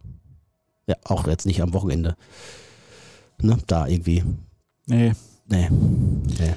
[0.86, 2.16] ja, auch jetzt nicht am Wochenende,
[3.43, 4.24] ne, da irgendwie,
[4.86, 5.12] Nee.
[5.49, 6.55] nee, nee.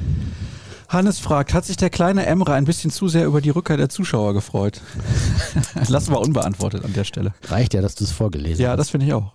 [0.87, 3.89] Hannes fragt, hat sich der kleine Emre ein bisschen zu sehr über die Rückkehr der
[3.89, 4.81] Zuschauer gefreut?
[5.89, 7.33] Lassen wir unbeantwortet an der Stelle.
[7.47, 8.77] Reicht ja, dass du es vorgelesen Ja, hast.
[8.77, 9.33] das finde ich auch.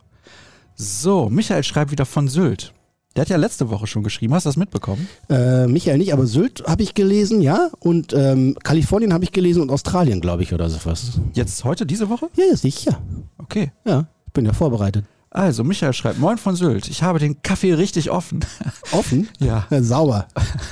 [0.77, 2.73] So, Michael schreibt wieder von Sylt.
[3.17, 4.33] Der hat ja letzte Woche schon geschrieben.
[4.35, 5.09] Hast du das mitbekommen?
[5.29, 7.71] Äh, Michael nicht, aber Sylt habe ich gelesen, ja.
[7.81, 11.21] Und ähm, Kalifornien habe ich gelesen und Australien, glaube ich, oder so was.
[11.35, 12.29] Jetzt heute, diese Woche?
[12.37, 13.03] Ja, ja, sicher.
[13.39, 13.73] Okay.
[13.85, 15.05] Ja, ich bin ja vorbereitet.
[15.33, 16.89] Also, Michael schreibt, Moin von Sylt.
[16.89, 18.41] Ich habe den Kaffee richtig offen.
[18.93, 19.28] Offen?
[19.39, 19.64] Ja.
[19.70, 20.26] Ja, sauber.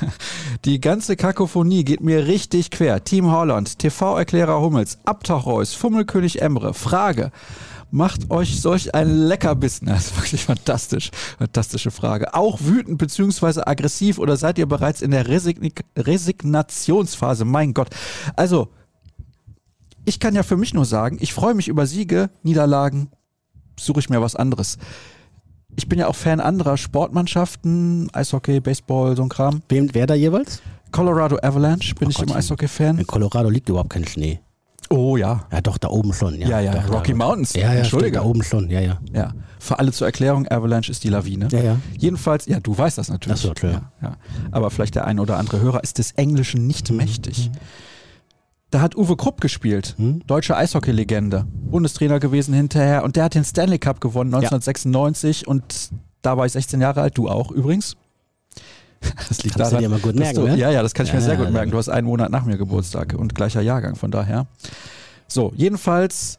[0.65, 3.05] Die ganze Kakophonie geht mir richtig quer.
[3.05, 6.75] Team Holland, TV-Erklärer Hummels, Abtauchreus, Fummelkönig Emre.
[6.75, 7.31] Frage.
[7.93, 9.87] macht euch solch ein Leckerbissen?
[9.87, 11.13] Das ist wirklich fantastisch.
[11.39, 12.35] Fantastische Frage.
[12.35, 13.63] Auch wütend bzw.
[13.65, 17.45] aggressiv oder seid ihr bereits in der Resign Resignationsphase?
[17.45, 17.91] Mein Gott.
[18.35, 18.71] Also,
[20.05, 23.11] ich kann ja für mich nur sagen, ich freue mich über Siege, Niederlagen,
[23.79, 24.79] suche ich mir was anderes.
[25.77, 29.63] Ich bin ja auch Fan anderer Sportmannschaften, Eishockey, Baseball, so ein Kram.
[29.69, 30.61] Wem, wer da jeweils?
[30.91, 32.31] Colorado Avalanche bin Oh ich Gott.
[32.31, 32.99] im Eishockey-Fan.
[32.99, 34.41] In Colorado liegt überhaupt kein Schnee.
[34.91, 35.45] Oh ja.
[35.53, 36.41] Ja, doch, da oben schon.
[36.41, 37.53] Ja, Ja, ja, doch, Rocky da, Mountains.
[37.53, 38.13] Ja, ja, stimmt, Entschuldige.
[38.19, 38.71] da oben schon.
[38.71, 38.99] Ja, ja.
[39.13, 39.35] Ja.
[39.59, 41.49] Für alle zur Erklärung, Avalanche ist die Lawine.
[41.53, 41.77] Ja, ja.
[41.99, 43.39] Jedenfalls, ja, du weißt das natürlich.
[43.41, 43.93] So, klar.
[44.01, 44.17] ja, ja.
[44.51, 46.97] Aber vielleicht der eine oder andere Hörer ist des Englischen nicht Mhm.
[48.71, 50.23] Da hat Uwe Krupp gespielt, Hm?
[50.27, 55.91] deutsche Eishockey-Legende, Bundestrainer gewesen hinterher und der hat den Stanley Cup gewonnen 1996 und
[56.21, 57.97] da war ich 16 Jahre alt, du auch übrigens.
[59.29, 60.57] Das liegt Kannst du daran, dir mal gut merken, du, ne?
[60.57, 61.71] Ja, ja, das kann ich Ja, mir sehr ja, gut merken.
[61.71, 64.47] Du hast einen Monat nach mir Geburtstag und gleicher Jahrgang, von daher.
[65.29, 66.39] So, jedenfalls,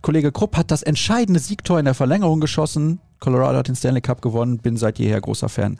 [0.00, 3.00] Kollege Krupp hat das entscheidende Siegtor in der Verlängerung geschossen.
[3.18, 5.78] Colorado hat den Stanley Cup gewonnen, bin seit jeher großer Fan.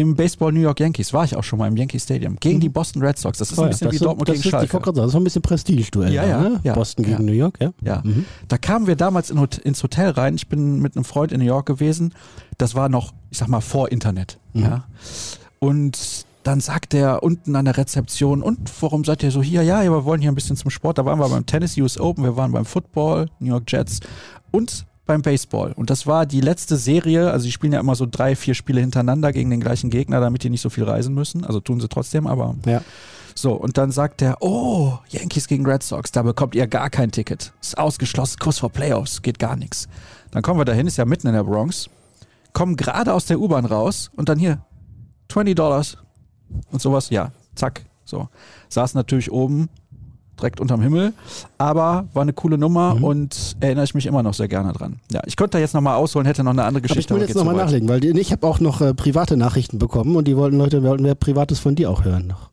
[0.00, 2.68] Im Baseball New York Yankees war ich auch schon mal im Yankee Stadium gegen die
[2.68, 3.38] Boston Red Sox.
[3.38, 4.72] Das ist Oh ein ja, bisschen das wie Dortmund das gegen ist, ich Schalke.
[4.74, 6.12] wollte gerade sagen, das ist so ein bisschen Prestige-Duell.
[6.12, 6.60] Ja, ja, ne?
[6.64, 6.74] ja.
[6.74, 7.24] Boston gegen.
[7.24, 7.72] New York, ja.
[7.82, 8.26] Ja, Mhm.
[8.48, 10.34] da kamen wir damals in, ins Hotel rein.
[10.34, 12.12] Ich bin mit einem Freund in New York gewesen.
[12.58, 14.38] Das war noch, ich sag mal, vor Internet.
[14.52, 14.62] Mhm.
[14.62, 14.84] Ja.
[15.58, 19.62] Und dann sagt er unten an der Rezeption, und warum seid ihr so hier?
[19.62, 20.98] Ja, ja, wir wollen hier ein bisschen zum Sport.
[20.98, 24.00] Da waren wir beim Tennis US Open, wir waren beim Football, New York Jets
[24.52, 25.72] und beim Baseball.
[25.72, 28.80] Und das war die letzte Serie, also die spielen ja immer so drei, vier Spiele
[28.80, 31.44] hintereinander gegen den gleichen Gegner, damit die nicht so viel reisen müssen.
[31.44, 32.82] Also tun sie trotzdem, aber Ja.
[33.34, 37.10] so, und dann sagt er, oh, Yankees gegen Red Sox, da bekommt ihr gar kein
[37.12, 37.52] Ticket.
[37.62, 39.88] Ist ausgeschlossen, kurz vor Playoffs, geht gar nichts.
[40.32, 41.88] Dann kommen wir dahin, ist ja mitten in der Bronx,
[42.52, 44.58] kommen gerade aus der U-Bahn raus und dann hier,
[45.28, 45.98] 20 Dollars
[46.70, 48.28] und sowas, ja, zack, so.
[48.68, 49.68] Saß natürlich oben,
[50.38, 51.12] direkt unterm Himmel,
[51.58, 53.04] aber war eine coole Nummer Mhm.
[53.04, 54.96] und erinnere ich mich immer noch sehr gerne dran.
[55.12, 57.10] Ja, ich könnte da jetzt nochmal ausholen, hätte noch eine andere Aber ich Geschichte.
[57.14, 59.78] will aber jetzt geht zu nochmal nachlegen, weil ich habe auch noch äh, private Nachrichten
[59.78, 62.50] bekommen und die wollten Leute, wollten mehr Privates von dir auch hören noch.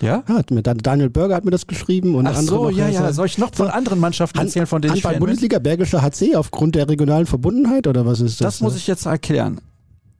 [0.00, 0.22] Ja?
[0.28, 2.88] Ja, hat mir, Dan- Daniel Bürger hat mir das geschrieben und Ach andere so, ja,
[2.88, 3.08] ja.
[3.08, 5.14] äh, Soll ich noch von anderen Mannschaften Han- erzählen, von denen ich Fan bin?
[5.16, 8.54] Handball-Bundesliga Bergische HC aufgrund der regionalen Verbundenheit oder was ist das?
[8.56, 9.60] Das muss ich jetzt erklären.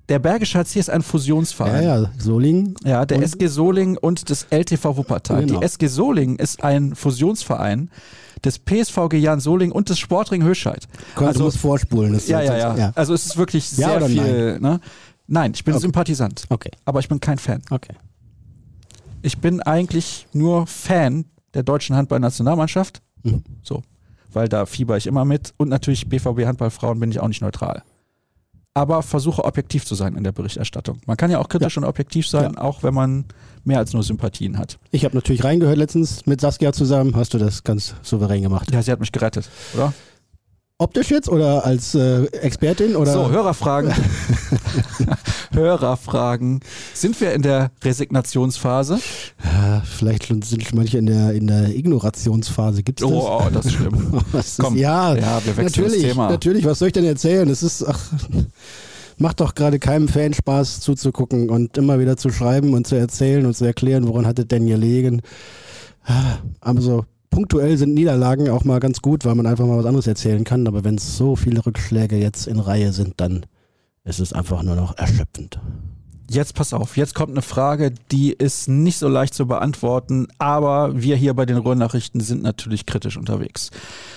[0.08, 1.82] Der Bergische HC ist ein Ja, Fusionsverein.
[1.84, 2.74] ja, Solingen.
[2.84, 5.46] Ja, der SG Solingen und des LTV Wuppertal.
[5.46, 5.60] Genau.
[5.60, 7.90] Die SG Solingen ist ein Fusionsverein
[8.44, 10.86] des PSVG Jan Solingen und des Sportring Höscheid.
[11.14, 12.12] Also, Also- du musst vorspulen.
[12.12, 14.60] Das Ja, ja, sonst- ja, Also es ist wirklich Ja sehr oder viel.
[14.60, 14.80] Ne?
[15.26, 15.80] Nein, ich bin Okay.
[15.80, 17.62] Sympathisant, Okay, aber ich bin kein Fan.
[17.70, 17.94] okay.
[19.22, 21.24] Ich bin eigentlich nur Fan
[21.54, 23.00] der deutschen Handballnationalmannschaft.
[23.22, 23.42] Mhm.
[23.62, 23.80] So,
[24.34, 25.54] weil da fieber ich immer mit.
[25.56, 27.82] Und natürlich BVB Handballfrauen bin ich auch nicht neutral.
[28.74, 31.00] Aber versuche objektiv zu sein in der Berichterstattung.
[31.06, 33.24] Man kann ja auch kritisch und objektiv sein, auch wenn man
[33.64, 34.78] mehr als nur Sympathien hat.
[34.90, 37.14] Ich habe natürlich reingehört letztens mit Saskia zusammen.
[37.14, 38.72] Hast du das ganz souverän gemacht?
[38.72, 39.92] Ja, sie hat mich gerettet, oder?
[40.78, 43.12] Optisch jetzt oder als äh, Expertin oder?
[43.12, 43.92] So, Hörerfragen.
[45.52, 46.60] Hörerfragen.
[46.92, 48.98] Sind wir in der Resignationsphase?
[49.44, 52.82] Ja, vielleicht sind schon manche in der in der Ignorationsphase.
[52.82, 53.10] Gibt's das?
[53.12, 54.20] Oh, oh, das ist schlimm.
[54.32, 56.28] Ist, Komm, ja, ja, wir wechseln natürlich, das Thema.
[56.30, 56.64] natürlich.
[56.64, 57.48] Was soll ich denn erzählen?
[57.48, 58.00] Es ist, ach,
[59.16, 63.46] macht doch gerade keinem Fan Spaß zuzugucken und immer wieder zu schreiben und zu erzählen
[63.46, 65.22] und zu erklären, woran hat es denn gelegen.
[66.04, 67.04] Ah, Aber so
[67.34, 70.68] punktuell sind Niederlagen auch mal ganz gut, weil man einfach mal was anderes erzählen kann.
[70.68, 73.44] Aber wenn es so viele Rückschläge jetzt in Reihe sind, dann
[74.04, 75.58] ist es einfach nur noch erschöpfend.
[76.30, 81.02] Jetzt pass auf, jetzt kommt eine Frage, die ist nicht so leicht zu beantworten, aber
[81.02, 83.70] wir hier bei den Ruhrnachrichten sind natürlich kritisch unterwegs.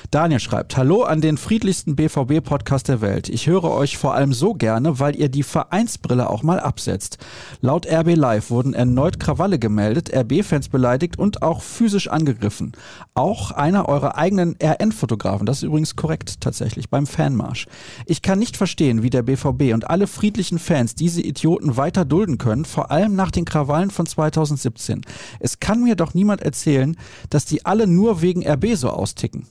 [0.09, 3.27] Daniel schreibt, Hallo an den friedlichsten BVB-Podcast der Welt.
[3.27, 7.17] Ich höre euch vor allem so gerne, weil ihr die Vereinsbrille auch mal absetzt.
[7.59, 12.71] Laut RB Live wurden erneut Krawalle gemeldet, RB-Fans beleidigt und auch physisch angegriffen.
[13.15, 17.67] Auch einer eurer eigenen RN-Fotografen, das ist übrigens korrekt tatsächlich, beim Fanmarsch.
[18.05, 22.37] Ich kann nicht verstehen, wie der BVB und alle friedlichen Fans diese Idioten weiter dulden
[22.37, 25.01] können, vor allem nach den Krawallen von 2017.
[25.39, 26.97] Es kann mir doch niemand erzählen,
[27.29, 29.47] dass die alle nur wegen RB so austicken.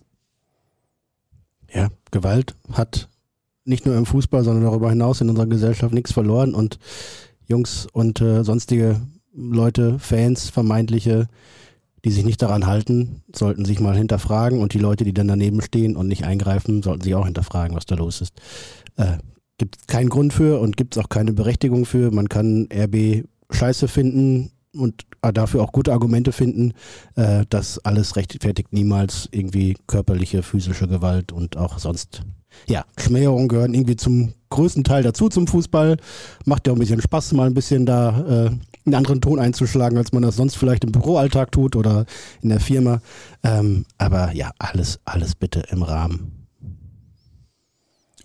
[1.72, 3.08] Ja, Gewalt hat
[3.64, 6.78] nicht nur im Fußball, sondern darüber hinaus in unserer Gesellschaft nichts verloren und
[7.46, 9.00] Jungs und äh, sonstige
[9.34, 11.28] Leute, Fans, vermeintliche,
[12.04, 15.60] die sich nicht daran halten, sollten sich mal hinterfragen und die Leute, die dann daneben
[15.60, 18.32] stehen und nicht eingreifen, sollten sich auch hinterfragen, was da los ist.
[18.96, 19.18] Äh,
[19.58, 22.10] gibt es keinen Grund für und gibt es auch keine Berechtigung für.
[22.10, 26.72] Man kann RB scheiße finden und äh, dafür auch gute Argumente finden.
[27.14, 32.22] Äh, das alles rechtfertigt niemals irgendwie körperliche, physische Gewalt und auch sonst.
[32.68, 35.96] Ja, Schmähungen gehören irgendwie zum größten Teil dazu zum Fußball.
[36.44, 38.50] Macht ja auch ein bisschen Spaß, mal ein bisschen da äh,
[38.86, 42.06] einen anderen Ton einzuschlagen, als man das sonst vielleicht im Büroalltag tut oder
[42.40, 43.00] in der Firma.
[43.42, 46.35] Ähm, aber ja, alles, alles bitte im Rahmen.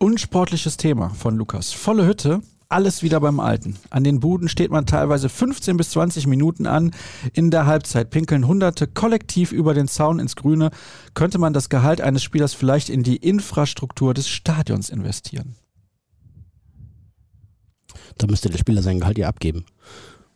[0.02, 1.74] Unsportliches Thema von Lukas.
[1.74, 3.78] Volle Hütte, alles wieder beim Alten.
[3.92, 6.90] An den Buden steht man teilweise 15 bis 20 Minuten an.
[7.34, 10.72] In der Halbzeit pinkeln Hunderte kollektiv über den Zaun ins Grüne.
[11.14, 15.56] Könnte man das Gehalt eines Spielers vielleicht in die Infrastruktur des Stadions investieren?
[18.18, 19.66] Da müsste der Spieler sein Gehalt ja abgeben.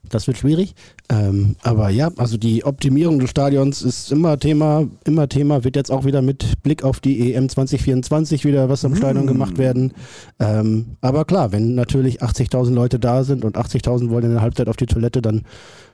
[0.10, 0.76] Das wird schwierig.
[1.10, 5.92] Ähm, aber ja, also die Optimierung des Stadions ist immer Thema, immer Thema, wird jetzt
[5.92, 8.96] auch wieder mit Blick auf die EM 2024 wieder was am mm.
[8.96, 9.94] Stadion gemacht werden.
[10.40, 14.68] Ähm, aber klar, wenn natürlich 80.000 Leute da sind und 80.000 wollen in der Halbzeit
[14.68, 15.44] auf die Toilette, dann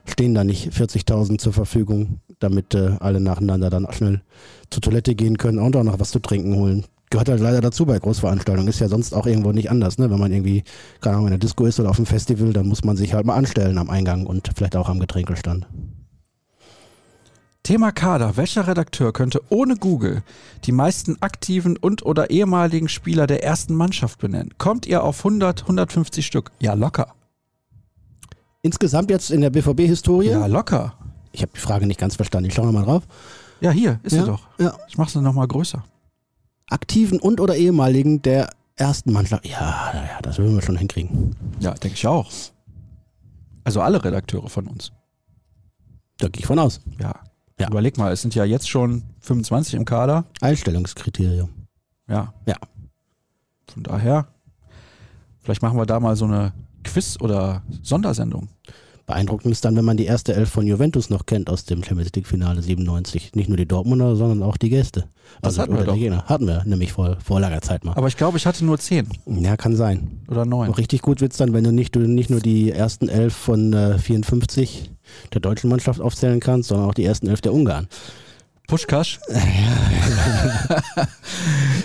[0.06, 4.22] stehen da nicht 40.000 zur Verfügung, damit äh, alle nacheinander dann schnell
[4.70, 7.86] zur Toilette gehen können und auch noch was zu trinken holen gehört halt leider dazu
[7.86, 8.68] bei Großveranstaltungen.
[8.68, 10.10] Ist ja sonst auch irgendwo nicht anders, ne?
[10.10, 10.64] Wenn man irgendwie,
[11.02, 13.26] keine Ahnung, in der Disco ist oder auf einem Festival, dann muss man sich halt
[13.26, 15.68] mal anstellen am Eingang und vielleicht auch am Getränkelstand.
[17.64, 18.38] Thema Kader.
[18.38, 20.24] Welcher Redakteur könnte ohne Google
[20.64, 24.54] die meisten aktiven und oder ehemaligen Spieler der ersten Mannschaft benennen?
[24.58, 26.52] Kommt ihr auf 100, 150 Stück?
[26.60, 27.14] Ja, locker.
[28.64, 30.30] Insgesamt jetzt in der BVB-Historie?
[30.30, 30.96] Ja, locker.
[31.34, 32.50] Ich habe die Frage nicht ganz verstanden.
[32.50, 33.04] Ich schaue mal drauf.
[33.60, 34.48] Ja, hier ist ja, sie doch.
[34.60, 34.74] Ja.
[34.88, 35.84] Ich mache sie nochmal größer
[36.72, 39.46] aktiven und oder ehemaligen der ersten Mannschaft.
[39.46, 41.36] Ja, ja, das würden wir schon hinkriegen.
[41.60, 42.32] Ja, denke ich auch.
[43.64, 44.92] Also alle Redakteure von uns.
[46.18, 46.82] Da gehe ich von aus.
[47.00, 47.14] Ja.
[47.60, 47.68] ja.
[47.68, 50.26] Überleg mal, es sind ja jetzt schon 25 im Kader.
[50.40, 51.50] Einstellungskriterium.
[52.08, 52.34] Ja.
[52.46, 52.56] Ja.
[53.72, 54.28] Von daher,
[55.40, 56.54] vielleicht machen wir da mal so eine
[56.84, 58.50] Quiz- oder Sondersendung.
[59.12, 62.14] Beeindruckend ist dann, wenn man die erste Elf von Juventus noch kennt aus dem Champions
[62.16, 63.36] League Finale 97.
[63.36, 65.10] Nicht nur die Dortmunder, sondern auch die Gäste.
[65.42, 65.96] Das also, hatten wir doch.
[65.96, 66.24] Gegner.
[66.28, 67.92] Hatten wir nämlich vor, vor langer Zeit mal.
[67.96, 69.10] Aber ich glaube, ich hatte nur zehn.
[69.26, 70.22] Ja, kann sein.
[70.30, 70.72] Oder neun.
[70.72, 73.74] Richtig gut wird es dann, wenn du nicht, du nicht nur die ersten elf von
[73.74, 74.92] äh, 54
[75.34, 77.90] der deutschen Mannschaft aufzählen kannst, sondern auch die ersten elf der Ungarn.
[78.68, 79.20] Puschkasch?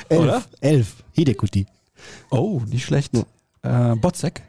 [0.09, 0.45] elf, Oder?
[0.61, 1.03] Elf.
[1.11, 1.67] Hidekuti.
[2.31, 3.15] Oh, nicht schlecht.
[3.65, 3.93] Ja.
[3.93, 4.43] Äh, Botzek?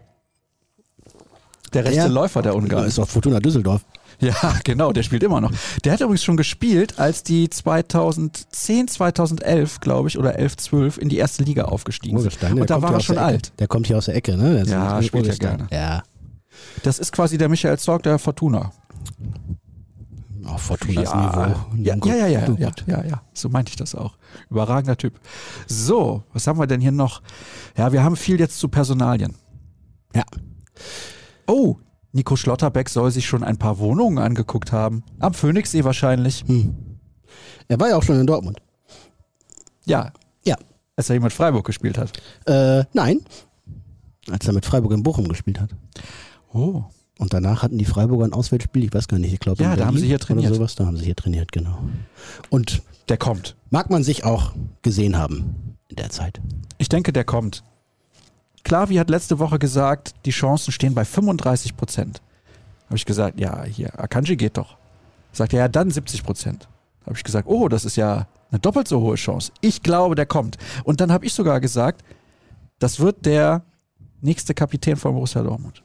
[1.73, 2.85] Der rechte der, Läufer der Ungarn.
[2.85, 3.81] Ist auch Fortuna Düsseldorf.
[4.19, 5.51] Ja, genau, der spielt immer noch.
[5.83, 11.09] Der hat übrigens schon gespielt, als die 2010, 2011, glaube ich, oder 11, 12 in
[11.09, 12.41] die erste Liga aufgestiegen sind.
[12.43, 13.51] Und da war er schon alt.
[13.59, 14.63] Der kommt hier aus der Ecke, ne?
[14.63, 15.67] Der ja, spielt ja gerne.
[15.71, 16.03] Ja.
[16.83, 18.71] Das ist quasi der Michael Zorg der Fortuna.
[20.49, 21.39] Oh, Fortunas ja, Niveau.
[21.83, 24.17] Ja, ja, ja, ja, ja, ja, so meinte ich das auch.
[24.49, 25.19] Überragender Typ.
[25.67, 27.21] So, was haben wir denn hier noch?
[27.75, 29.35] Ja, wir haben viel jetzt zu Personalien.
[30.15, 30.23] Ja.
[31.47, 31.77] Oh,
[32.11, 35.03] Nico Schlotterbeck soll sich schon ein paar Wohnungen angeguckt haben.
[35.19, 36.43] Am Phoenixsee wahrscheinlich.
[36.47, 36.75] Hm.
[37.67, 38.59] Er war ja auch schon in Dortmund.
[39.85, 40.11] Ja.
[40.45, 40.55] Ja.
[40.95, 42.11] Als er mit Freiburg gespielt hat.
[42.45, 43.21] Äh, nein.
[44.29, 45.69] Als er mit Freiburg in Bochum gespielt hat.
[46.53, 46.83] Oh.
[47.19, 49.63] Und danach hatten die Freiburger ein Auswärtsspiel, ich weiß gar nicht, ich glaube.
[49.63, 50.51] Ja, da haben sie hier trainiert.
[50.51, 50.75] Oder sowas.
[50.75, 51.79] Da haben sie hier trainiert, genau.
[52.49, 53.55] Und der kommt.
[53.69, 56.39] Mag man sich auch gesehen haben in der Zeit.
[56.77, 57.63] Ich denke, der kommt.
[58.63, 62.21] Klavi hat letzte Woche gesagt, die Chancen stehen bei 35 Prozent.
[62.85, 64.77] Habe ich gesagt, ja, hier, Akanji geht doch.
[65.31, 66.67] Sagt er, ja, dann 70 Prozent.
[67.05, 69.51] Habe ich gesagt, oh, das ist ja eine doppelt so hohe Chance.
[69.61, 70.57] Ich glaube, der kommt.
[70.83, 72.03] Und dann habe ich sogar gesagt,
[72.79, 73.63] das wird der
[74.21, 75.83] nächste Kapitän von Borussia Dortmund.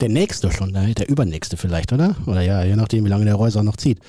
[0.00, 2.14] Der nächste schon, der, der übernächste vielleicht, oder?
[2.26, 4.00] Oder ja, je nachdem, wie lange der Reuser noch zieht.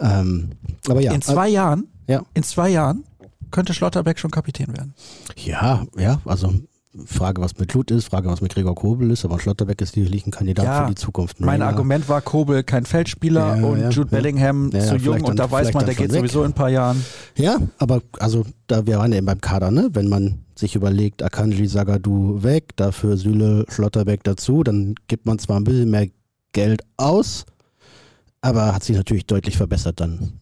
[0.00, 0.50] Ähm,
[0.88, 1.12] aber ja.
[1.12, 1.88] In zwei äh, Jahren?
[2.06, 2.22] Ja.
[2.34, 3.04] In zwei Jahren
[3.54, 4.94] könnte Schlotterbeck schon Kapitän werden.
[5.36, 6.52] Ja, ja, also
[7.06, 10.26] Frage, was mit Lut ist, Frage, was mit Gregor Kobel ist, aber Schlotterbeck ist sicherlich
[10.26, 11.40] ein Kandidat ja, für die Zukunft.
[11.40, 11.68] Mein ja.
[11.68, 15.86] Argument war Kobel kein Feldspieler ja, und Jude Bellingham zu jung und da weiß man,
[15.86, 16.20] der geht weg.
[16.20, 17.04] sowieso in ein paar Jahren.
[17.36, 19.90] Ja, aber also da wir waren ja eben beim Kader, ne?
[19.92, 25.58] Wenn man sich überlegt, Akanji Sagadu weg, dafür Süle Schlotterbeck dazu, dann gibt man zwar
[25.58, 26.08] ein bisschen mehr
[26.52, 27.44] Geld aus,
[28.44, 30.38] aber hat sich natürlich deutlich verbessert dann,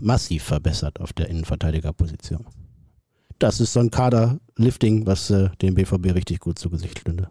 [0.00, 2.46] massiv verbessert auf der Innenverteidigerposition.
[3.40, 7.28] Das ist so ein Kaderlifting, was äh, dem BVB richtig gut zu Gesicht stünde.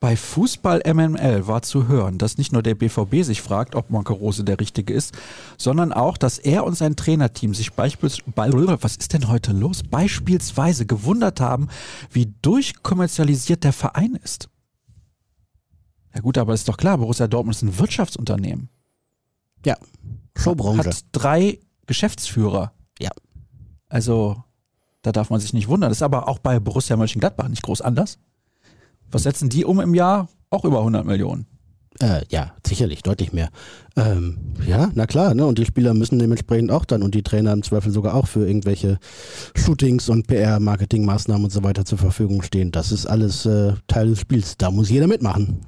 [0.00, 4.14] Bei Fußball MML war zu hören, dass nicht nur der BVB sich fragt, ob Monke
[4.14, 5.12] Rose der Richtige ist,
[5.58, 10.86] sondern auch, dass er und sein Trainerteam sich beispielsweise, was ist denn heute los, beispielsweise
[10.86, 11.68] gewundert haben,
[12.10, 14.48] wie durchkommerzialisiert der Verein ist.
[16.14, 18.70] Ja gut, aber ist doch klar, Borussia Dortmund ist ein Wirtschaftsunternehmen.
[19.64, 19.76] Ja,
[20.36, 20.88] Showbranche.
[20.88, 22.72] Hat drei Geschäftsführer.
[23.00, 23.10] Ja.
[23.88, 24.42] Also,
[25.02, 25.90] da darf man sich nicht wundern.
[25.90, 28.18] Das ist aber auch bei Borussia Mönchengladbach nicht groß anders.
[29.10, 30.28] Was setzen die um im Jahr?
[30.50, 31.46] Auch über 100 Millionen.
[32.00, 33.48] Äh, ja, sicherlich, deutlich mehr.
[33.96, 35.44] Ähm, ja, na klar, ne?
[35.46, 38.46] Und die Spieler müssen dementsprechend auch dann und die Trainer im Zweifel sogar auch für
[38.46, 38.98] irgendwelche
[39.56, 42.70] Shootings und PR-Marketing-Maßnahmen und so weiter zur Verfügung stehen.
[42.70, 44.56] Das ist alles äh, Teil des Spiels.
[44.56, 45.60] Da muss jeder mitmachen.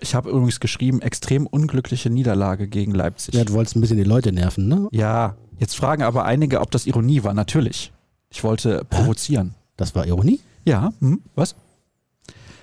[0.00, 3.34] Ich habe übrigens geschrieben, extrem unglückliche Niederlage gegen Leipzig.
[3.34, 4.88] Ja, du wolltest ein bisschen die Leute nerven, ne?
[4.92, 7.34] Ja, jetzt fragen aber einige, ob das Ironie war.
[7.34, 7.92] Natürlich.
[8.30, 9.54] Ich wollte provozieren.
[9.76, 10.40] Das war Ironie?
[10.64, 11.54] Ja, hm, was?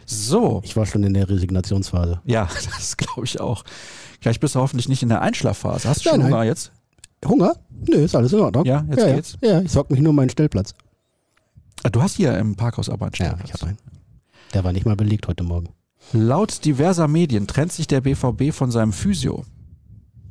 [0.06, 2.22] So, Ich war schon in der Resignationsphase.
[2.26, 3.64] ja, das glaube ich auch.
[4.22, 5.90] Gleich bist du hoffentlich nicht in der Einschlafphase.
[5.90, 6.34] Hast du schon Nein, nein.
[6.34, 6.72] Hunger jetzt?
[7.26, 7.56] Hunger?
[7.88, 8.66] Nö, ist alles in Ordnung.
[8.66, 9.38] Ja, jetzt ja, geht's.
[9.42, 10.74] Ja, ja ich sorg mich nur um meinen Stellplatz.
[11.84, 13.48] Ah, Du hast hier im Parkhaus aber einen Ja, Stellplatz.
[13.50, 13.78] ich habe einen.
[14.54, 15.70] Der war nicht mal belegt heute Morgen.
[16.14, 19.44] Laut diverser Medien trennt sich der BVB von seinem Physio.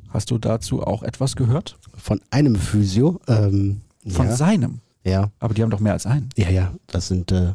[0.09, 1.77] Hast du dazu auch etwas gehört?
[1.95, 3.19] Von einem Physio.
[3.27, 4.79] Ähm, Von ja, seinem.
[5.03, 6.29] ja, Aber die haben doch mehr als einen.
[6.37, 7.53] ja, ja, das sind, äh,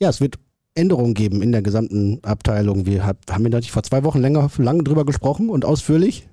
[0.00, 0.38] ja, es wird
[0.74, 2.84] Änderungen geben in der gesamten Abteilung.
[2.84, 6.28] Wir hab, haben ja natürlich vor zwei Wochen länger, lange drüber gesprochen und ausführlich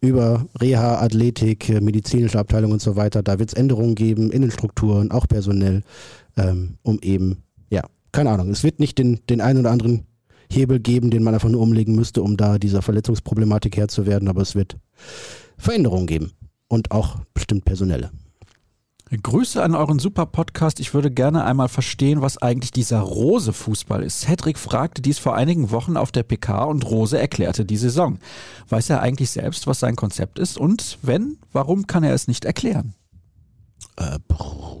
[0.00, 3.22] über Reha, Athletik, äh, medizinische Abteilung und so weiter.
[3.22, 5.82] Da wird es Änderungen geben in den Strukturen, auch personell,
[6.36, 7.82] ähm, um eben, ja,
[8.12, 10.06] keine Ahnung, es wird nicht den, den einen oder anderen
[10.54, 14.28] Hebel geben, den man einfach nur umlegen müsste, um da dieser Verletzungsproblematik Herr zu werden,
[14.28, 14.76] aber es wird
[15.56, 16.32] Veränderungen geben
[16.68, 18.10] und auch bestimmt personelle.
[19.22, 20.80] Grüße an euren super Podcast.
[20.80, 24.20] Ich würde gerne einmal verstehen, was eigentlich dieser Rose-Fußball ist.
[24.20, 28.18] Cedric fragte dies vor einigen Wochen auf der PK und Rose erklärte die Saison.
[28.68, 30.58] Weiß er eigentlich selbst, was sein Konzept ist?
[30.58, 32.94] Und wenn, warum kann er es nicht erklären?
[33.96, 34.18] Äh,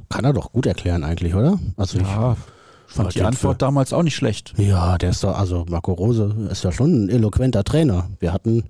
[0.08, 1.60] kann er doch gut erklären eigentlich, oder?
[1.76, 2.53] Also Ja, ich
[2.94, 4.54] fand die den Antwort damals auch nicht schlecht.
[4.56, 8.08] Ja, der ist doch, also Marco Rose ist ja schon ein eloquenter Trainer.
[8.20, 8.64] Wir hatten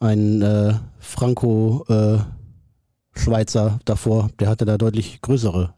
[0.00, 5.74] einen äh, Franco-Schweizer davor, der hatte da deutlich größere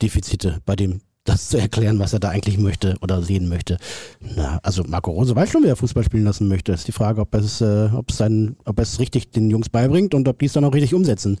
[0.00, 3.76] Defizite bei dem das zu erklären, was er da eigentlich möchte oder sehen möchte.
[4.20, 6.72] Na, also Marco Rose weiß schon, wie er Fußball spielen lassen möchte.
[6.72, 9.68] Ist die Frage, ob er es, äh, ob es dann, ob es richtig den Jungs
[9.68, 11.38] beibringt und ob die es dann auch richtig umsetzen.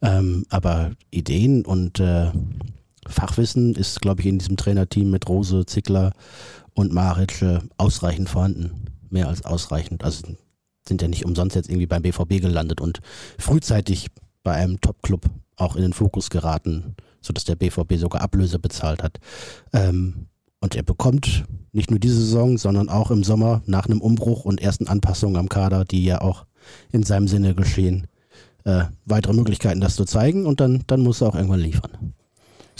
[0.00, 2.30] Ähm, aber Ideen und äh,
[3.08, 6.12] Fachwissen ist, glaube ich, in diesem Trainerteam mit Rose, Zickler
[6.74, 8.84] und Maric äh, ausreichend vorhanden.
[9.10, 10.04] Mehr als ausreichend.
[10.04, 10.22] Also
[10.86, 13.00] sind ja nicht umsonst jetzt irgendwie beim BVB gelandet und
[13.38, 14.08] frühzeitig
[14.42, 19.18] bei einem Top-Club auch in den Fokus geraten, sodass der BVB sogar Ablöse bezahlt hat.
[19.72, 20.26] Ähm,
[20.60, 24.60] und er bekommt nicht nur diese Saison, sondern auch im Sommer nach einem Umbruch und
[24.60, 26.46] ersten Anpassungen am Kader, die ja auch
[26.90, 28.06] in seinem Sinne geschehen,
[28.64, 32.14] äh, weitere Möglichkeiten, das zu zeigen und dann, dann muss er auch irgendwann liefern.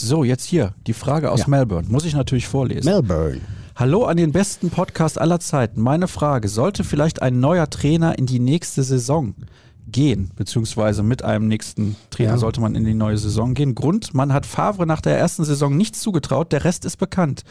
[0.01, 1.49] So, jetzt hier die Frage aus Ja.
[1.49, 1.89] Melbourne.
[1.89, 2.89] Muss ich natürlich vorlesen.
[2.89, 3.41] Melbourne.
[3.75, 5.81] Hallo an den besten Podcast aller Zeiten.
[5.81, 9.35] Meine Frage, sollte vielleicht ein neuer Trainer in die nächste Saison
[9.91, 12.39] gehen, beziehungsweise mit einem nächsten Trainer Ja.
[12.39, 13.75] sollte man in die neue Saison gehen?
[13.75, 17.43] Grund, man hat Favre nach der ersten Saison nichts zugetraut, der Rest ist bekannt.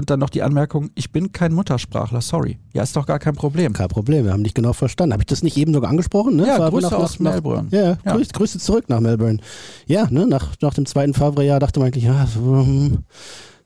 [0.00, 2.58] Und dann noch die Anmerkung, ich bin kein Muttersprachler, sorry.
[2.72, 3.74] Ja, ist doch gar kein Problem.
[3.74, 5.12] Kein Problem, wir haben dich genau verstanden.
[5.12, 6.36] Habe ich das nicht eben sogar angesprochen?
[6.36, 6.46] Ne?
[6.46, 7.68] Ja, Favre Grüße aus Melbourne.
[7.70, 7.98] ja, Ja.
[8.02, 8.12] ja.
[8.16, 9.40] Grüße, Grüße zurück nach Melbourne.
[9.86, 13.00] Ja, ne, nach, nach dem zweiten Favre-Jahr dachte man eigentlich, ja, so, hm,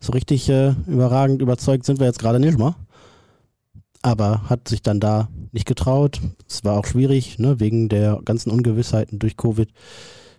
[0.01, 2.75] so richtig äh, überragend überzeugt sind wir jetzt gerade nicht mal.
[4.03, 6.21] Aber hat sich dann da nicht getraut.
[6.49, 9.71] Es war auch schwierig, ne, wegen der ganzen Ungewissheiten durch Covid.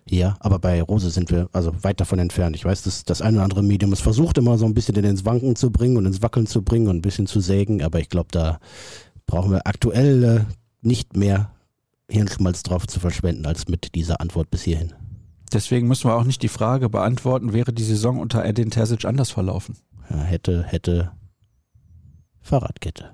[0.08, 2.54] Ja, aber bei Rose sind wir also weit davon entfernt.
[2.54, 5.24] Ich weiß, dass das ein oder andere Medium es versucht immer so ein bisschen ins
[5.24, 8.08] Wanken zu bringen und ins Wackeln zu bringen und ein bisschen zu sägen, aber ich
[8.08, 8.60] glaube, da
[9.26, 10.40] brauchen wir aktuell äh,
[10.80, 11.50] nicht mehr
[12.08, 14.92] Hirnschmalz drauf zu verschwenden, als mit dieser Antwort bis hierhin.
[15.52, 19.30] Deswegen müssen wir auch nicht die Frage beantworten, wäre die Saison unter Edin Terzic anders
[19.30, 19.76] verlaufen?
[20.08, 21.12] Ja, hätte, hätte
[22.42, 23.10] Fahrradkette.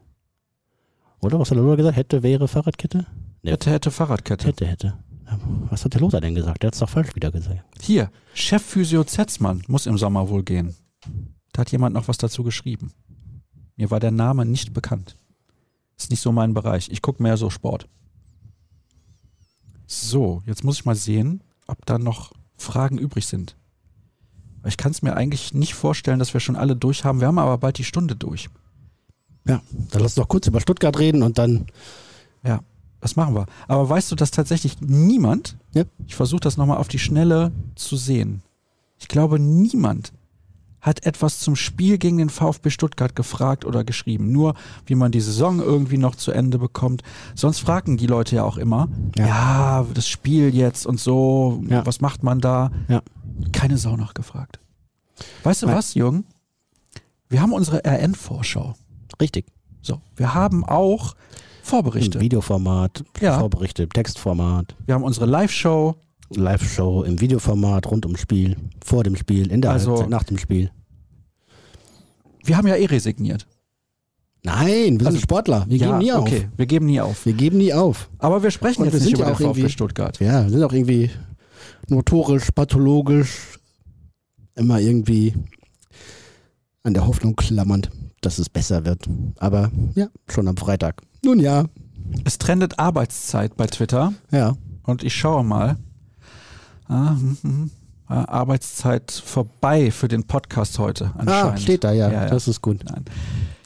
[1.20, 1.96] Oder was hat er gesagt?
[1.96, 3.06] Hätte, wäre Fahrradkette?
[3.42, 3.52] Ja.
[3.52, 4.46] Hätte, hätte Fahrradkette.
[4.46, 4.94] Hätte, hätte.
[5.70, 6.62] Was hat der Lothar denn gesagt?
[6.62, 7.64] Der hat es doch falsch wieder gesagt.
[7.80, 10.74] Hier, Chefphysio Zetzmann muss im Sommer wohl gehen.
[11.52, 12.92] Da hat jemand noch was dazu geschrieben.
[13.76, 15.16] Mir war der Name nicht bekannt.
[15.96, 16.90] Ist nicht so mein Bereich.
[16.90, 17.88] Ich gucke mehr so Sport.
[19.86, 23.56] So, jetzt muss ich mal sehen, ob da noch Fragen übrig sind.
[24.64, 27.20] Ich kann es mir eigentlich nicht vorstellen, dass wir schon alle durch haben.
[27.20, 28.48] Wir haben aber bald die Stunde durch.
[29.46, 31.66] Ja, dann lass uns doch kurz über Stuttgart reden und dann.
[32.44, 32.60] Ja,
[33.02, 33.44] das machen wir.
[33.68, 35.84] Aber weißt du, dass tatsächlich niemand, Ja.
[36.06, 38.42] ich versuche das nochmal auf die Schnelle zu sehen,
[38.98, 40.12] ich glaube, niemand
[40.80, 44.32] hat etwas zum Spiel gegen den VfB Stuttgart gefragt oder geschrieben.
[44.32, 44.54] Nur,
[44.86, 47.02] wie man die Saison irgendwie noch zu Ende bekommt.
[47.36, 49.86] Sonst fragen die Leute ja auch immer, ja, Ja.
[49.94, 51.86] das Spiel jetzt und so, Ja.
[51.86, 52.72] was macht man da?
[52.88, 53.02] Ja.
[53.52, 54.58] Keine Sau nachgefragt.
[55.44, 55.76] Weißt du Nein.
[55.76, 56.24] was, Jürgen?
[57.28, 58.74] Wir haben unsere RN-Vorschau.
[59.20, 59.46] Richtig.
[59.82, 61.14] So, wir haben auch
[61.72, 62.18] Vorberichte.
[62.18, 63.38] Im Videoformat, Ja.
[63.38, 65.94] Vorberichte, im Textformat, Wir haben unsere Live-Show.
[66.34, 70.36] Live-Show im Videoformat, rund ums Spiel, vor dem Spiel, in der Also- Halbzeit, nach dem
[70.36, 70.70] Spiel.
[72.44, 73.46] Wir haben ja eh resigniert.
[74.42, 75.64] Nein, wir Also- sind Sportler.
[75.66, 76.58] Wir ja, geben nie okay, auf.
[76.58, 77.24] wir geben nie auf.
[77.24, 78.10] Wir geben nie auf.
[78.18, 80.20] Aber wir sprechen Und jetzt wir nicht sind über ja den auch VfB irgendwie- Stuttgart.
[80.20, 81.10] Ja, wir sind auch irgendwie
[81.88, 83.58] notorisch, pathologisch,
[84.56, 85.32] immer irgendwie
[86.82, 89.08] an der Hoffnung klammernd, dass es besser wird.
[89.38, 91.00] Aber ja, schon am Freitag.
[91.24, 91.66] Nun ja,
[92.24, 94.56] Es trendet Arbeitszeit bei Twitter ja.
[94.82, 95.76] und ich schaue mal.
[96.88, 97.70] Ah, hm, hm.
[98.10, 101.52] äh, Arbeitszeit vorbei für den Podcast heute anscheinend.
[101.54, 102.10] Ah, steht da, ja.
[102.10, 102.28] Ja, ja.
[102.28, 102.84] Das ist gut.
[102.84, 103.04] Nein.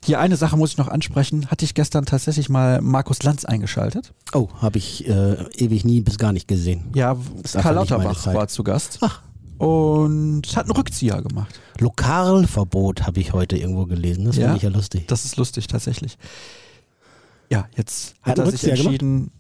[0.05, 1.47] Hier eine Sache muss ich noch ansprechen.
[1.47, 4.13] Hatte ich gestern tatsächlich mal Markus Lanz eingeschaltet?
[4.35, 6.85] Oh, habe ich äh, ewig nie bis gar nicht gesehen.
[6.95, 7.17] Ja,
[7.55, 9.23] Karl Lauterbach war zu Gast Ach.
[9.57, 11.59] und hat einen Rückzieher gemacht.
[11.79, 14.27] Lokalverbot habe ich heute irgendwo gelesen.
[14.27, 14.43] Das Ja?
[14.43, 15.09] finde ich ja lustig.
[15.09, 16.19] Das ist lustig tatsächlich.
[17.51, 18.87] Ja, jetzt Hat hat er sich Rückzieher gemacht?
[18.87, 19.31] entschieden,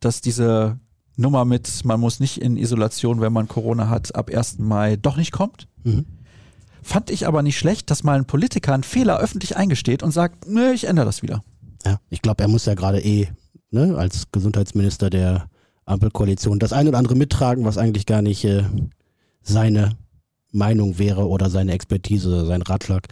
[0.00, 0.78] dass diese
[1.16, 4.58] Nummer mit, man muss nicht in Isolation, wenn man Corona hat, ab 1.
[4.58, 5.66] Mai doch nicht kommt.
[5.84, 6.06] Mhm.
[6.82, 10.48] Fand ich aber nicht schlecht, dass mal ein Politiker einen Fehler öffentlich eingesteht und sagt,
[10.48, 11.42] nö, ich ändere das wieder.
[11.84, 13.28] Ja, ich glaube, er muss ja gerade eh
[13.70, 15.50] ne, als Gesundheitsminister der
[15.84, 18.62] Ampelkoalition das ein oder andere mittragen, was eigentlich gar nicht äh,
[19.42, 19.96] seine
[20.50, 23.08] Meinung wäre oder seine Expertise sein Ratschlag.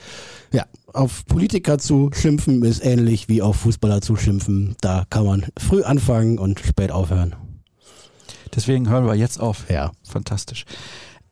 [0.52, 4.76] Ja, auf Politiker zu schimpfen ist ähnlich wie auf Fußballer zu schimpfen.
[4.80, 7.36] Da kann man früh anfangen und spät aufhören.
[8.54, 9.68] Deswegen hören wir jetzt auf.
[9.68, 9.92] Ja.
[10.02, 10.64] Fantastisch.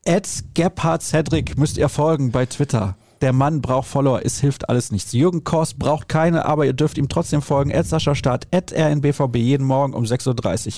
[0.05, 2.97] Ed Gebhard Cedric müsst ihr folgen bei Twitter.
[3.25, 5.13] Der Mann braucht Follower, es hilft alles nichts.
[5.15, 7.71] Jürgen Kors braucht keine, aber ihr dürft ihm trotzdem folgen.
[7.71, 10.73] Ed Sascha Start, Ed RNBVB, jeden Morgen um 6.30 Uhr.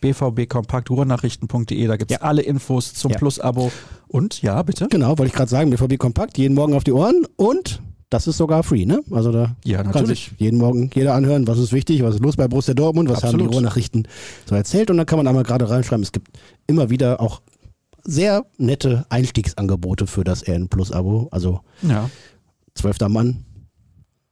[0.00, 2.22] BVB Kompakt, Ruhrnachrichten.de, da gibt's Ja.
[2.22, 3.18] alle Infos zum Ja.
[3.18, 3.70] Plus-Abo.
[4.08, 4.88] Und, ja, bitte?
[4.90, 7.80] Genau, wollte ich gerade sagen, BVB Kompakt, jeden Morgen auf die Ohren und
[8.10, 9.00] das ist sogar free, ne?
[9.12, 12.34] Also da Ja, kann sich jeden Morgen jeder anhören, was ist wichtig, was ist los
[12.36, 13.50] bei Borussia Dortmund, was haben Absolut.
[13.50, 14.08] die Ruhrnachrichten
[14.44, 16.36] so erzählt und dann kann man einmal gerade reinschreiben, es gibt
[16.66, 17.42] immer wieder auch
[18.04, 22.10] sehr nette Einstiegsangebote für das RN Plus Abo, also Ja,
[22.74, 23.44] zwölfter Mann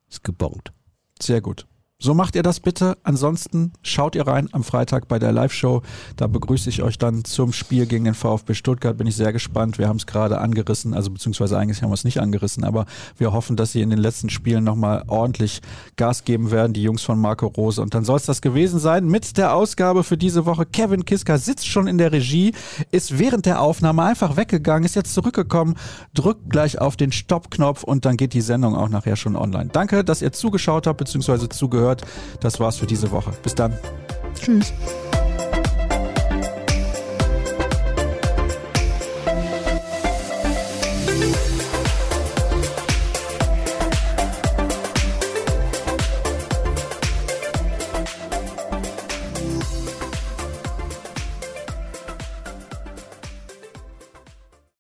[0.09, 0.73] ist gebongt.
[1.21, 1.66] sehr gut.
[2.03, 2.96] So macht ihr das bitte.
[3.03, 5.82] Ansonsten schaut ihr rein am Freitag bei der Live-Show.
[6.16, 8.96] Da begrüße ich euch dann zum Spiel gegen den VfB Stuttgart.
[8.96, 9.76] Bin ich sehr gespannt.
[9.76, 12.86] Wir haben es gerade angerissen, also beziehungsweise eigentlich haben wir es nicht angerissen, aber
[13.18, 15.61] wir hoffen, dass sie in den letzten Spielen nochmal ordentlich
[15.96, 17.82] Gas geben werden, die Jungs von Marco Rose.
[17.82, 20.64] Und dann soll es das gewesen sein mit der Ausgabe für diese Woche.
[20.64, 22.55] Kevin Kiska sitzt schon in der Regie,
[22.92, 25.74] ist während der Aufnahme einfach weggegangen, ist jetzt zurückgekommen,
[26.14, 29.68] drückt gleich auf den Stoppknopf und dann geht die Sendung auch nachher schon online.
[29.70, 31.51] Danke, dass ihr zugeschaut habt bzw.
[31.51, 31.89] zugehört.
[32.41, 33.32] Das war's für diese Woche.
[33.43, 33.76] Bis dann.
[34.34, 34.72] Tschüss.